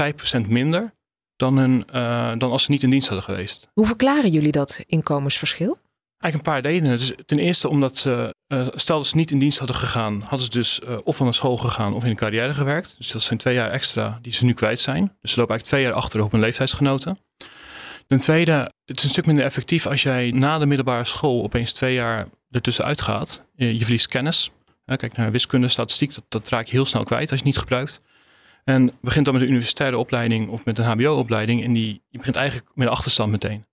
5% 0.44 0.48
minder 0.48 0.94
dan, 1.36 1.58
hun, 1.58 1.86
uh, 1.94 2.32
dan 2.38 2.52
als 2.52 2.64
ze 2.64 2.72
niet 2.72 2.84
in 2.84 2.90
dienst 2.90 3.08
hadden 3.08 3.26
geweest. 3.26 3.68
Hoe 3.74 3.86
verklaren 3.86 4.32
jullie 4.32 4.52
dat 4.52 4.84
inkomensverschil? 4.88 5.78
Eigenlijk 6.18 6.34
een 6.34 6.62
paar 6.62 6.72
redenen. 6.72 6.98
Dus 6.98 7.14
ten 7.26 7.40
eerste 7.40 7.70
omdat 7.70 7.96
ze, 7.96 8.36
uh, 8.48 8.68
stel 8.72 8.98
dat 8.98 9.08
ze 9.08 9.16
niet 9.16 9.32
in 9.32 9.40
dienst 9.40 9.58
hadden 9.58 9.76
gegaan, 9.76 10.22
hadden 10.22 10.42
ze 10.42 10.50
dus 10.50 10.80
uh, 10.88 10.98
of 11.04 11.16
van 11.16 11.28
een 11.28 11.34
school 11.34 11.58
gegaan 11.58 11.94
of 11.94 12.04
in 12.04 12.10
een 12.10 12.16
carrière 12.16 12.54
gewerkt. 12.54 12.96
Dus 12.98 13.12
dat 13.12 13.22
zijn 13.22 13.40
twee 13.40 13.54
jaar 13.54 13.70
extra 13.70 14.20
die 14.22 14.34
ze 14.34 14.46
nu 14.46 14.54
kwijt 14.54 14.80
zijn. 14.80 15.18
Dus 15.22 15.32
ze 15.32 15.40
lopen 15.40 15.56
eigenlijk 15.56 15.64
twee 15.64 15.84
jaar 15.84 15.94
achter 15.94 16.24
op 16.24 16.32
hun 16.32 16.42
leeftijdsgenoten. 16.42 17.18
Ten 18.08 18.20
tweede, 18.20 18.72
het 18.86 18.98
is 18.98 19.04
een 19.04 19.10
stuk 19.10 19.26
minder 19.26 19.46
effectief 19.46 19.86
als 19.86 20.04
jij 20.04 20.32
na 20.32 20.58
de 20.58 20.66
middelbare 20.66 21.06
school 21.06 21.44
opeens 21.44 21.72
twee 21.72 21.94
jaar 21.94 22.28
ertussen 22.50 22.86
uitgaat. 22.86 23.46
Je, 23.56 23.78
je 23.78 23.84
verliest 23.84 24.08
kennis. 24.08 24.52
kijk 24.86 25.18
naar 25.18 25.32
wiskunde, 25.32 25.68
statistiek, 25.68 26.16
dat, 26.16 26.24
dat 26.30 26.50
raak 26.50 26.66
je 26.66 26.72
heel 26.72 26.86
snel 26.86 27.04
kwijt 27.04 27.32
als 27.32 27.40
je 27.40 27.46
het 27.46 27.46
niet 27.46 27.58
gebruikt. 27.58 28.02
En 28.64 28.92
begint 29.02 29.26
dan 29.26 29.34
met 29.34 29.44
een 29.44 29.50
universitaire 29.50 29.98
opleiding 29.98 30.50
of 30.50 30.66
met 30.66 30.78
een 30.78 30.86
HBO-opleiding. 30.86 31.64
En 31.64 31.74
die, 31.74 32.02
je 32.10 32.18
begint 32.18 32.36
eigenlijk 32.36 32.70
met 32.74 32.88
een 32.88 32.94
achterstand 32.94 33.32
meteen. 33.32 33.66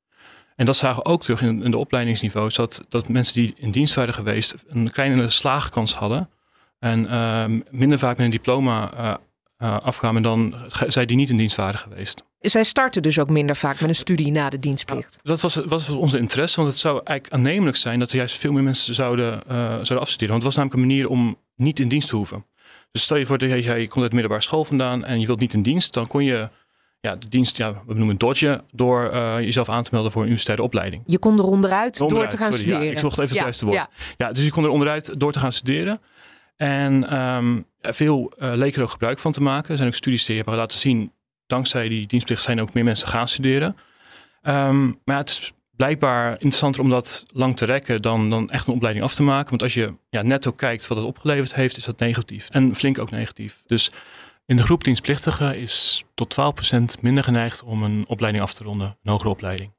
En 0.56 0.66
dat 0.66 0.76
zagen 0.76 1.02
we 1.02 1.08
ook 1.08 1.22
terug 1.22 1.42
in, 1.42 1.62
in 1.62 1.70
de 1.70 1.78
opleidingsniveaus. 1.78 2.54
Dat, 2.54 2.84
dat 2.88 3.08
mensen 3.08 3.34
die 3.34 3.54
in 3.56 3.70
dienst 3.70 3.94
waren 3.94 4.14
geweest 4.14 4.54
een 4.66 4.90
kleinere 4.90 5.28
slaagkans 5.28 5.94
hadden. 5.94 6.30
En 6.78 7.04
uh, 7.04 7.44
minder 7.70 7.98
vaak 7.98 8.16
met 8.16 8.26
een 8.26 8.32
diploma 8.32 8.92
uh, 8.94 9.14
uh, 9.58 9.78
afkwamen 9.80 10.22
dan 10.22 10.54
zij 10.86 11.06
die 11.06 11.16
niet 11.16 11.30
in 11.30 11.36
dienst 11.36 11.56
waren 11.56 11.78
geweest. 11.78 12.24
Zij 12.40 12.64
starten 12.64 13.02
dus 13.02 13.18
ook 13.18 13.30
minder 13.30 13.56
vaak 13.56 13.80
met 13.80 13.88
een 13.88 13.94
studie 13.94 14.30
na 14.30 14.50
de 14.50 14.58
dienstplicht. 14.58 15.18
dat 15.22 15.40
was, 15.40 15.54
was 15.54 15.88
onze 15.88 16.18
interesse, 16.18 16.56
want 16.56 16.68
het 16.68 16.78
zou 16.78 17.00
eigenlijk 17.04 17.32
aannemelijk 17.32 17.76
zijn 17.76 17.98
dat 17.98 18.10
er 18.10 18.16
juist 18.16 18.36
veel 18.36 18.52
meer 18.52 18.62
mensen 18.62 18.94
zouden, 18.94 19.42
zouden 19.46 20.00
afstuderen. 20.00 20.28
Want 20.28 20.42
het 20.42 20.54
was 20.54 20.56
namelijk 20.56 20.80
een 20.80 20.86
manier 20.86 21.08
om 21.08 21.38
niet 21.56 21.80
in 21.80 21.88
dienst 21.88 22.08
te 22.08 22.16
hoeven. 22.16 22.44
Dus 22.90 23.02
stel 23.02 23.16
je 23.16 23.26
voor 23.26 23.38
dat 23.38 23.64
jij, 23.64 23.86
komt 23.86 24.02
uit 24.02 24.12
middelbare 24.12 24.42
school 24.42 24.64
vandaan 24.64 25.04
en 25.04 25.20
je 25.20 25.26
wilt 25.26 25.40
niet 25.40 25.52
in 25.52 25.62
dienst, 25.62 25.94
dan 25.94 26.06
kon 26.06 26.24
je 26.24 26.48
ja, 27.00 27.16
de 27.16 27.28
dienst, 27.28 27.56
ja, 27.56 27.72
we 27.72 27.94
noemen 27.94 28.08
het 28.08 28.20
dodgen, 28.20 28.64
door 28.72 29.10
uh, 29.12 29.40
jezelf 29.40 29.68
aan 29.68 29.82
te 29.82 29.88
melden 29.92 30.10
voor 30.10 30.20
een 30.20 30.26
universitaire 30.26 30.66
opleiding. 30.66 31.02
Je 31.06 31.18
kon 31.18 31.38
er 31.38 31.44
onderuit, 31.44 31.98
door 31.98 32.28
te 32.28 32.36
gaan 32.36 32.52
studeren. 32.52 32.84
Ja, 32.84 32.90
ik 32.90 32.98
zocht 32.98 33.18
even 33.18 33.34
het 33.34 33.44
juiste 33.44 33.64
woord. 33.64 33.76
Ja. 33.76 33.88
ja. 34.16 34.32
dus 34.32 34.44
je 34.44 34.50
kon 34.50 34.64
er 34.64 34.70
onderuit 34.70 35.20
door 35.20 35.32
te 35.32 35.38
gaan 35.38 35.52
studeren. 35.52 36.00
En 36.56 37.18
um, 37.18 37.64
veel 37.80 38.32
uh, 38.38 38.52
leken 38.54 38.76
er 38.76 38.84
ook 38.84 38.90
gebruik 38.90 39.18
van 39.18 39.32
te 39.32 39.42
maken. 39.42 39.70
Er 39.70 39.76
zijn 39.76 39.88
ook 39.88 39.94
studies 39.94 40.24
die 40.24 40.36
hebben 40.36 40.54
laten 40.54 40.78
zien, 40.78 41.12
dankzij 41.46 41.88
die 41.88 42.06
dienstplicht 42.06 42.42
zijn 42.42 42.60
ook 42.60 42.72
meer 42.72 42.84
mensen 42.84 43.08
gaan 43.08 43.28
studeren. 43.28 43.76
Um, 44.42 44.86
maar 45.04 45.14
ja, 45.14 45.16
het 45.16 45.28
is 45.28 45.52
blijkbaar 45.78 46.32
interessanter 46.32 46.80
om 46.80 46.90
dat 46.90 47.24
lang 47.32 47.56
te 47.56 47.64
rekken 47.64 48.02
dan, 48.02 48.30
dan 48.30 48.50
echt 48.50 48.66
een 48.66 48.74
opleiding 48.74 49.04
af 49.04 49.14
te 49.14 49.22
maken. 49.22 49.50
Want 49.50 49.62
als 49.62 49.74
je 49.74 49.94
ja, 50.10 50.22
netto 50.22 50.52
kijkt 50.52 50.86
wat 50.86 50.98
het 50.98 51.06
opgeleverd 51.06 51.54
heeft, 51.54 51.76
is 51.76 51.84
dat 51.84 51.98
negatief. 51.98 52.48
En 52.50 52.74
flink 52.74 52.98
ook 52.98 53.10
negatief. 53.10 53.62
Dus 53.66 53.90
in 54.46 54.56
de 54.56 54.62
groep 54.62 54.84
dienstplichtigen 54.84 55.58
is 55.58 56.04
tot 56.14 56.36
12% 56.98 57.00
minder 57.00 57.24
geneigd 57.24 57.62
om 57.62 57.82
een 57.82 58.04
opleiding 58.06 58.44
af 58.44 58.54
te 58.54 58.64
ronden, 58.64 58.86
een 59.02 59.10
hogere 59.10 59.30
opleiding. 59.30 59.72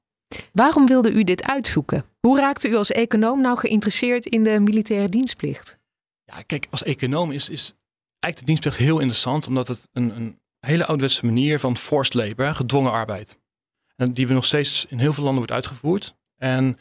Waarom 0.53 0.87
wilde 0.87 1.11
u 1.11 1.23
dit 1.23 1.43
uitzoeken? 1.43 2.05
Hoe 2.19 2.39
raakte 2.39 2.69
u 2.69 2.75
als 2.75 2.91
econoom 2.91 3.41
nou 3.41 3.57
geïnteresseerd 3.57 4.25
in 4.25 4.43
de 4.43 4.59
militaire 4.59 5.09
dienstplicht? 5.09 5.79
Ja, 6.23 6.41
kijk, 6.41 6.67
als 6.69 6.83
econoom 6.83 7.31
is, 7.31 7.49
is 7.49 7.73
eigenlijk 8.19 8.39
de 8.39 8.45
dienstplicht 8.45 8.77
heel 8.77 8.99
interessant, 8.99 9.47
omdat 9.47 9.67
het 9.67 9.89
een, 9.93 10.15
een 10.15 10.39
hele 10.59 10.85
ouderwetse 10.85 11.25
manier 11.25 11.59
van 11.59 11.77
forced 11.77 12.13
labor, 12.13 12.55
gedwongen 12.55 12.91
arbeid, 12.91 13.38
die 14.11 14.27
we 14.27 14.33
nog 14.33 14.45
steeds 14.45 14.85
in 14.89 14.99
heel 14.99 15.13
veel 15.13 15.23
landen 15.23 15.45
wordt 15.45 15.55
uitgevoerd. 15.55 16.15
En 16.37 16.79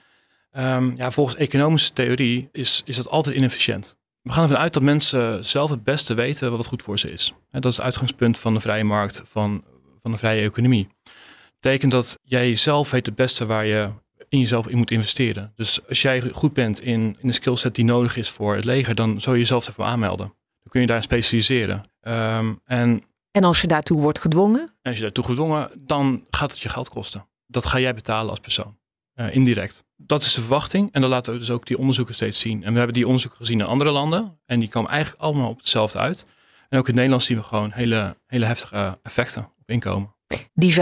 um, 0.57 0.97
ja, 0.97 1.11
volgens 1.11 1.37
economische 1.37 1.93
theorie 1.93 2.49
is, 2.53 2.83
is 2.85 2.97
dat 2.97 3.09
altijd 3.09 3.37
inefficiënt. 3.37 3.97
We 4.23 4.33
gaan 4.33 4.43
ervan 4.43 4.59
uit 4.59 4.73
dat 4.73 4.83
mensen 4.83 5.45
zelf 5.45 5.71
het 5.71 5.85
beste 5.85 6.15
weten 6.15 6.57
wat 6.57 6.67
goed 6.67 6.83
voor 6.83 6.99
ze 6.99 7.11
is. 7.11 7.33
Dat 7.51 7.65
is 7.65 7.77
het 7.77 7.85
uitgangspunt 7.85 8.39
van 8.39 8.55
de 8.55 8.61
vrije 8.61 8.85
markt, 8.85 9.23
van, 9.25 9.65
van 10.03 10.13
de 10.13 10.19
vrije 10.19 10.43
economie. 10.43 10.89
Dat 11.03 11.13
betekent 11.61 11.93
dat 11.93 12.19
jij 12.23 12.57
zelf 12.57 12.91
weet 12.91 13.07
het 13.07 13.15
beste 13.15 13.47
waar 13.47 13.67
je 13.67 13.91
in 14.29 14.39
jezelf 14.39 14.69
in 14.69 14.77
moet 14.77 14.91
investeren. 14.91 15.53
Dus 15.57 15.89
als 15.89 16.03
jij 16.03 16.31
goed 16.33 16.53
bent 16.53 16.81
in, 16.81 17.17
in 17.21 17.29
de 17.29 17.35
skillset 17.35 17.75
die 17.75 17.85
nodig 17.85 18.17
is 18.17 18.31
voor 18.31 18.55
het 18.55 18.65
leger, 18.65 18.95
dan 18.95 19.21
zou 19.21 19.35
je 19.35 19.43
jezelf 19.43 19.67
ervoor 19.67 19.85
aanmelden. 19.85 20.27
Dan 20.27 20.69
kun 20.69 20.81
je 20.81 20.87
daar 20.87 21.03
specialiseren. 21.03 21.91
Um, 22.03 22.61
en, 22.65 23.03
en 23.31 23.45
als 23.45 23.61
je 23.61 23.67
daartoe 23.67 24.01
wordt 24.01 24.19
gedwongen? 24.19 24.61
En 24.61 24.91
als 24.91 24.97
je 24.97 25.03
daartoe 25.03 25.25
gedwongen, 25.25 25.71
dan 25.79 26.27
gaat 26.31 26.51
het 26.51 26.61
je 26.61 26.69
geld 26.69 26.89
kosten. 26.89 27.29
Dat 27.47 27.67
ga 27.67 27.79
jij 27.79 27.95
betalen 27.95 28.31
als 28.31 28.41
persoon. 28.41 28.79
Uh, 29.15 29.35
indirect. 29.35 29.85
Dat 29.97 30.23
is 30.23 30.35
de 30.35 30.41
verwachting 30.41 30.93
en 30.93 31.01
dat 31.01 31.11
laten 31.11 31.33
we 31.33 31.39
dus 31.39 31.51
ook 31.51 31.67
die 31.67 31.79
onderzoeken 31.79 32.15
steeds 32.15 32.41
zien. 32.41 32.65
En 32.65 32.71
we 32.71 32.77
hebben 32.77 32.95
die 32.95 33.07
onderzoeken 33.07 33.39
gezien 33.39 33.61
in 33.61 33.67
andere 33.67 33.91
landen 33.91 34.39
en 34.47 34.61
die 34.61 34.69
komen 34.69 34.91
eigenlijk 34.91 35.23
allemaal 35.23 35.49
op 35.49 35.59
hetzelfde 35.59 35.99
uit. 35.99 36.27
En 36.69 36.79
ook 36.79 36.89
in 36.89 36.95
Nederland 36.95 37.23
zien 37.23 37.37
we 37.37 37.43
gewoon 37.43 37.71
hele, 37.73 38.17
hele 38.27 38.45
heftige 38.45 38.99
effecten 39.03 39.45
op 39.59 39.71
inkomen. 39.71 40.17
Die 40.55 40.75
5% 40.75 40.77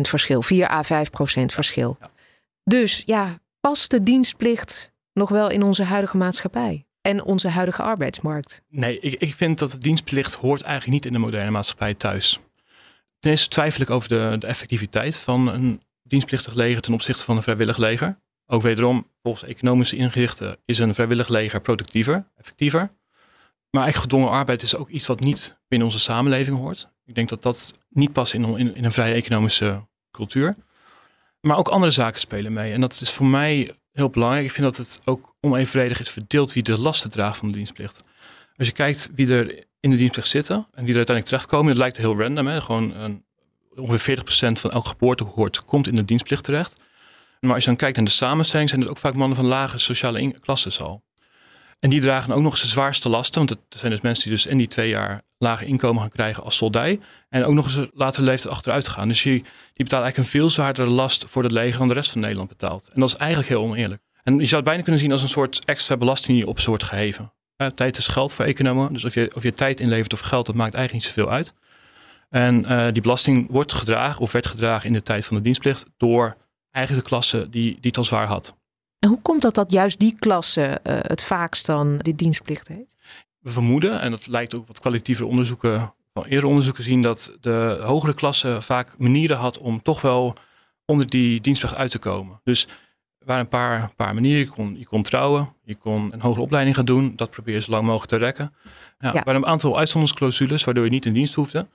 verschil, 0.00 0.42
4 0.42 0.70
à 0.70 0.84
5% 0.84 0.86
verschil. 1.44 1.96
Ja. 2.00 2.10
Dus 2.64 3.02
ja, 3.06 3.38
past 3.60 3.90
de 3.90 4.02
dienstplicht 4.02 4.92
nog 5.12 5.28
wel 5.28 5.50
in 5.50 5.62
onze 5.62 5.82
huidige 5.82 6.16
maatschappij? 6.16 6.86
En 7.08 7.24
onze 7.24 7.48
huidige 7.48 7.82
arbeidsmarkt? 7.82 8.62
Nee, 8.68 9.00
ik, 9.00 9.14
ik 9.14 9.34
vind 9.34 9.58
dat 9.58 9.70
de 9.70 9.78
dienstplicht 9.78 10.34
hoort 10.34 10.62
eigenlijk 10.62 10.92
niet 10.92 11.06
in 11.06 11.12
de 11.12 11.18
moderne 11.18 11.50
maatschappij 11.50 11.94
thuis. 11.94 12.38
Ten 13.18 13.30
eerste 13.30 13.48
twijfel 13.48 13.82
ik 13.82 13.90
over 13.90 14.08
de, 14.08 14.36
de 14.38 14.46
effectiviteit 14.46 15.16
van 15.16 15.48
een 15.48 15.82
dienstplichtig 16.02 16.54
leger 16.54 16.80
ten 16.80 16.92
opzichte 16.94 17.24
van 17.24 17.36
een 17.36 17.42
vrijwillig 17.42 17.76
leger. 17.76 18.18
Ook 18.46 18.62
wederom, 18.62 19.06
volgens 19.22 19.44
economische 19.44 19.96
inrichten 19.96 20.56
is 20.64 20.78
een 20.78 20.94
vrijwillig 20.94 21.28
leger 21.28 21.60
productiever, 21.60 22.30
effectiever. 22.36 22.90
Maar 23.70 23.82
eigen 23.82 24.00
gedwongen 24.00 24.30
arbeid 24.30 24.62
is 24.62 24.76
ook 24.76 24.88
iets 24.88 25.06
wat 25.06 25.20
niet 25.20 25.58
binnen 25.68 25.88
onze 25.88 26.00
samenleving 26.00 26.56
hoort. 26.56 26.88
Ik 27.04 27.14
denk 27.14 27.28
dat 27.28 27.42
dat 27.42 27.74
niet 27.88 28.12
past 28.12 28.34
in, 28.34 28.58
in, 28.58 28.74
in 28.74 28.84
een 28.84 28.92
vrije 28.92 29.14
economische 29.14 29.86
cultuur. 30.10 30.56
Maar 31.40 31.56
ook 31.56 31.68
andere 31.68 31.92
zaken 31.92 32.20
spelen 32.20 32.52
mee. 32.52 32.72
En 32.72 32.80
dat 32.80 33.00
is 33.00 33.10
voor 33.10 33.26
mij 33.26 33.74
heel 33.92 34.10
belangrijk. 34.10 34.44
Ik 34.44 34.52
vind 34.52 34.66
dat 34.66 34.76
het 34.76 35.00
ook 35.04 35.27
onevenredig 35.40 36.00
is 36.00 36.10
verdeeld 36.10 36.52
wie 36.52 36.62
de 36.62 36.78
lasten 36.78 37.10
draagt 37.10 37.38
van 37.38 37.48
de 37.48 37.56
dienstplicht. 37.56 38.02
Als 38.56 38.66
je 38.66 38.72
kijkt 38.72 39.10
wie 39.14 39.32
er 39.32 39.64
in 39.80 39.90
de 39.90 39.96
dienstplicht 39.96 40.28
zitten 40.28 40.56
en 40.56 40.84
wie 40.84 40.90
er 40.90 40.96
uiteindelijk 40.96 41.26
terechtkomen, 41.26 41.68
dat 41.68 41.76
lijkt 41.76 41.96
heel 41.96 42.18
random. 42.18 42.46
Hè? 42.46 42.60
Gewoon 42.60 42.94
een, 42.94 43.24
ongeveer 43.74 44.18
40% 44.18 44.22
van 44.52 44.70
elk 44.70 44.86
geboortegehoord 44.86 45.64
komt 45.64 45.88
in 45.88 45.94
de 45.94 46.04
dienstplicht 46.04 46.44
terecht. 46.44 46.80
Maar 47.40 47.54
als 47.54 47.62
je 47.62 47.68
dan 47.68 47.78
kijkt 47.78 47.96
naar 47.96 48.04
de 48.04 48.10
samenstelling, 48.10 48.68
zijn 48.68 48.80
het 48.80 48.90
ook 48.90 48.98
vaak 48.98 49.14
mannen 49.14 49.36
van 49.36 49.46
lage 49.46 49.78
sociale 49.78 50.34
klasses 50.40 50.80
al. 50.80 51.02
En 51.78 51.90
die 51.90 52.00
dragen 52.00 52.34
ook 52.34 52.42
nog 52.42 52.52
eens 52.52 52.62
de 52.62 52.68
zwaarste 52.68 53.08
lasten. 53.08 53.46
Want 53.46 53.50
het 53.50 53.78
zijn 53.80 53.92
dus 53.92 54.00
mensen 54.00 54.24
die 54.24 54.32
dus 54.32 54.46
in 54.46 54.58
die 54.58 54.66
twee 54.66 54.88
jaar 54.88 55.22
lager 55.38 55.66
inkomen 55.66 56.00
gaan 56.00 56.10
krijgen 56.10 56.42
als 56.42 56.56
soldij. 56.56 57.00
En 57.28 57.44
ook 57.44 57.54
nog 57.54 57.64
eens 57.64 57.88
later 57.94 58.22
leeftijd 58.22 58.54
achteruit 58.54 58.88
gaan. 58.88 59.08
Dus 59.08 59.22
die, 59.22 59.32
die 59.32 59.44
betaalt 59.74 60.02
eigenlijk 60.02 60.16
een 60.16 60.40
veel 60.40 60.50
zwaardere 60.50 60.88
last 60.88 61.24
voor 61.26 61.42
het 61.42 61.52
leger 61.52 61.78
dan 61.78 61.88
de 61.88 61.94
rest 61.94 62.10
van 62.10 62.20
Nederland 62.20 62.48
betaalt. 62.48 62.88
En 62.94 63.00
dat 63.00 63.08
is 63.08 63.16
eigenlijk 63.16 63.48
heel 63.48 63.62
oneerlijk. 63.62 64.02
En 64.28 64.38
je 64.38 64.46
zou 64.46 64.56
het 64.56 64.64
bijna 64.64 64.82
kunnen 64.82 65.00
zien 65.00 65.12
als 65.12 65.22
een 65.22 65.28
soort 65.28 65.64
extra 65.64 65.96
belasting 65.96 66.38
die 66.38 66.46
op 66.46 66.58
soort 66.58 66.82
geheven. 66.82 67.32
tijd 67.74 67.96
is 67.96 68.06
geld 68.06 68.32
voor 68.32 68.44
economen. 68.44 68.92
Dus 68.92 69.04
of 69.04 69.14
je, 69.14 69.30
of 69.34 69.42
je 69.42 69.52
tijd 69.52 69.80
inlevert 69.80 70.12
of 70.12 70.20
geld, 70.20 70.46
dat 70.46 70.54
maakt 70.54 70.74
eigenlijk 70.74 71.04
niet 71.04 71.14
zoveel 71.14 71.32
uit. 71.32 71.54
En 72.30 72.64
uh, 72.64 72.92
die 72.92 73.02
belasting 73.02 73.50
wordt 73.50 73.72
gedragen 73.72 74.20
of 74.20 74.32
werd 74.32 74.46
gedragen 74.46 74.86
in 74.86 74.92
de 74.92 75.02
tijd 75.02 75.24
van 75.24 75.36
de 75.36 75.42
dienstplicht 75.42 75.86
door 75.96 76.36
eigenlijk 76.70 77.04
de 77.04 77.10
klasse 77.10 77.48
die, 77.50 77.72
die 77.72 77.78
het 77.80 77.96
al 77.96 78.04
zwaar 78.04 78.26
had. 78.26 78.56
En 78.98 79.08
hoe 79.08 79.22
komt 79.22 79.42
dat 79.42 79.54
dat 79.54 79.72
juist 79.72 79.98
die 79.98 80.16
klasse 80.18 80.80
uh, 80.82 80.98
het 81.00 81.24
vaakst 81.24 81.66
dan 81.66 81.98
die 81.98 82.14
dienstplicht 82.14 82.68
heeft? 82.68 82.94
We 83.38 83.50
vermoeden, 83.50 84.00
en 84.00 84.10
dat 84.10 84.26
lijkt 84.26 84.54
ook 84.54 84.66
wat 84.66 84.80
kwalitatieve 84.80 85.26
onderzoeken 85.26 85.94
van 86.12 86.24
eerdere 86.24 86.46
onderzoeken 86.46 86.84
zien, 86.84 87.02
dat 87.02 87.36
de 87.40 87.80
hogere 87.82 88.14
klasse 88.14 88.62
vaak 88.62 88.98
manieren 88.98 89.36
had 89.36 89.58
om 89.58 89.82
toch 89.82 90.00
wel 90.00 90.34
onder 90.84 91.06
die 91.06 91.40
dienstplicht 91.40 91.76
uit 91.76 91.90
te 91.90 91.98
komen. 91.98 92.40
Dus 92.44 92.66
waren 93.28 93.42
een 93.42 93.48
paar, 93.48 93.90
paar 93.96 94.14
manieren. 94.14 94.40
Je 94.40 94.48
kon, 94.48 94.78
je 94.78 94.86
kon 94.86 95.02
trouwen, 95.02 95.52
je 95.64 95.74
kon 95.74 96.12
een 96.12 96.20
hogere 96.20 96.44
opleiding 96.44 96.76
gaan 96.76 96.84
doen. 96.84 97.12
Dat 97.16 97.30
probeer 97.30 97.54
je 97.54 97.60
zo 97.60 97.70
lang 97.70 97.84
mogelijk 97.84 98.10
te 98.10 98.16
rekken. 98.16 98.54
Ja, 98.98 99.14
Er 99.14 99.24
waren 99.24 99.42
een 99.42 99.48
aantal 99.48 99.78
uitzonderingsclausules 99.78 100.64
waardoor 100.64 100.84
je 100.84 100.90
niet 100.90 101.06
in 101.06 101.12
dienst 101.12 101.34
hoefde. 101.34 101.66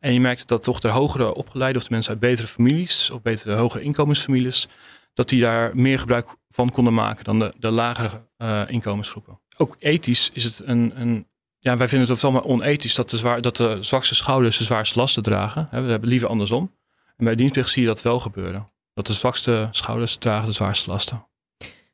En 0.00 0.12
je 0.12 0.20
merkte 0.20 0.46
dat 0.46 0.62
toch 0.62 0.80
de 0.80 0.88
hogere 0.88 1.34
opgeleide 1.34 1.78
of 1.78 1.84
de 1.84 1.90
mensen 1.90 2.10
uit 2.10 2.20
betere 2.20 2.46
families 2.46 3.10
of 3.10 3.22
betere 3.22 3.54
hogere 3.54 3.82
inkomensfamilies, 3.82 4.68
dat 5.14 5.28
die 5.28 5.40
daar 5.40 5.70
meer 5.76 5.98
gebruik 5.98 6.28
van 6.50 6.70
konden 6.70 6.94
maken 6.94 7.24
dan 7.24 7.38
de, 7.38 7.54
de 7.58 7.70
lagere 7.70 8.26
uh, 8.38 8.62
inkomensgroepen. 8.66 9.40
Ook 9.56 9.76
ethisch 9.78 10.30
is 10.32 10.44
het 10.44 10.62
een, 10.64 10.92
een 11.00 11.26
ja, 11.58 11.76
wij 11.76 11.88
vinden 11.88 12.08
het 12.08 12.24
allemaal 12.24 12.44
onethisch 12.44 12.94
dat 12.94 13.10
de, 13.10 13.16
zwaar, 13.16 13.40
dat 13.40 13.56
de 13.56 13.78
zwakste 13.80 14.14
schouders 14.14 14.58
de 14.58 14.64
zwaarste 14.64 14.98
lasten 14.98 15.22
dragen. 15.22 15.68
We 15.70 15.76
hebben 15.76 16.08
liever 16.08 16.28
andersom. 16.28 16.74
En 17.16 17.24
bij 17.24 17.34
dienstplicht 17.34 17.70
zie 17.70 17.82
je 17.82 17.88
dat 17.88 18.02
wel 18.02 18.18
gebeuren. 18.18 18.70
Dat 18.96 19.06
de 19.06 19.12
zwakste 19.12 19.68
schouders 19.70 20.16
dragen 20.16 20.46
de 20.46 20.54
zwaarste 20.54 20.90
lasten. 20.90 21.26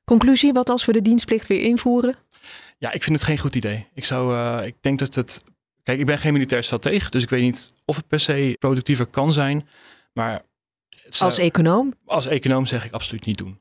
Conclusie, 0.04 0.52
wat 0.52 0.68
als 0.68 0.84
we 0.84 0.92
de 0.92 1.02
dienstplicht 1.02 1.46
weer 1.46 1.60
invoeren? 1.60 2.16
Ja, 2.78 2.92
ik 2.92 3.02
vind 3.02 3.16
het 3.16 3.24
geen 3.24 3.38
goed 3.38 3.54
idee. 3.54 3.86
Ik, 3.94 4.04
zou, 4.04 4.34
uh, 4.34 4.66
ik 4.66 4.74
denk 4.80 4.98
dat 4.98 5.14
het 5.14 5.42
Kijk, 5.82 5.98
ik 5.98 6.06
ben 6.06 6.18
geen 6.18 6.32
militair 6.32 6.62
stratege, 6.62 7.10
dus 7.10 7.22
ik 7.22 7.30
weet 7.30 7.42
niet 7.42 7.74
of 7.84 7.96
het 7.96 8.08
per 8.08 8.20
se 8.20 8.56
productiever 8.58 9.06
kan 9.06 9.32
zijn. 9.32 9.68
Maar 10.12 10.42
als 11.18 11.38
econoom? 11.38 11.94
Als 12.06 12.26
econoom 12.26 12.66
zeg 12.66 12.84
ik 12.84 12.92
absoluut 12.92 13.26
niet 13.26 13.38
doen. 13.38 13.60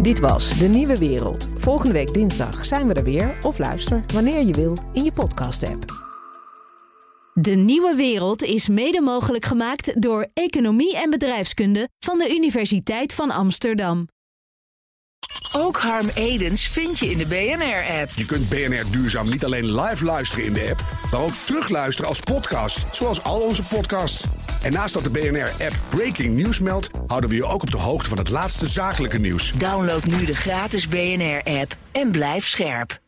Dit 0.00 0.18
was 0.18 0.58
De 0.58 0.68
Nieuwe 0.68 0.98
Wereld. 0.98 1.48
Volgende 1.56 1.92
week 1.92 2.12
dinsdag 2.12 2.66
zijn 2.66 2.86
we 2.88 2.94
er 2.94 3.04
weer. 3.04 3.36
Of 3.40 3.58
luister 3.58 4.04
wanneer 4.14 4.42
je 4.42 4.52
wil 4.52 4.76
in 4.92 5.04
je 5.04 5.12
podcast-app. 5.12 5.84
De 7.38 7.50
Nieuwe 7.50 7.94
Wereld 7.96 8.42
is 8.42 8.68
mede 8.68 9.00
mogelijk 9.00 9.44
gemaakt 9.44 10.02
door 10.02 10.28
Economie 10.34 10.96
en 10.96 11.10
Bedrijfskunde 11.10 11.88
van 11.98 12.18
de 12.18 12.30
Universiteit 12.30 13.14
van 13.14 13.30
Amsterdam. 13.30 14.08
Ook 15.52 15.76
Harm 15.76 16.08
Edens 16.14 16.66
vind 16.66 16.98
je 16.98 17.10
in 17.10 17.18
de 17.18 17.26
BNR-app. 17.26 18.10
Je 18.14 18.24
kunt 18.24 18.48
BNR 18.48 18.90
Duurzaam 18.90 19.28
niet 19.28 19.44
alleen 19.44 19.80
live 19.80 20.04
luisteren 20.04 20.44
in 20.44 20.52
de 20.52 20.68
app, 20.70 20.84
maar 21.12 21.20
ook 21.20 21.32
terugluisteren 21.44 22.08
als 22.08 22.20
podcast, 22.20 22.86
zoals 22.90 23.22
al 23.22 23.40
onze 23.40 23.62
podcasts. 23.62 24.24
En 24.62 24.72
naast 24.72 24.94
dat 24.94 25.04
de 25.04 25.10
BNR-app 25.10 25.78
Breaking 25.88 26.34
News 26.34 26.58
meldt, 26.58 26.90
houden 27.06 27.30
we 27.30 27.36
je 27.36 27.44
ook 27.44 27.62
op 27.62 27.70
de 27.70 27.78
hoogte 27.78 28.08
van 28.08 28.18
het 28.18 28.30
laatste 28.30 28.66
zakelijke 28.66 29.18
nieuws. 29.18 29.52
Download 29.52 30.04
nu 30.04 30.24
de 30.24 30.36
gratis 30.36 30.88
BNR-app 30.88 31.76
en 31.92 32.10
blijf 32.10 32.46
scherp. 32.46 33.04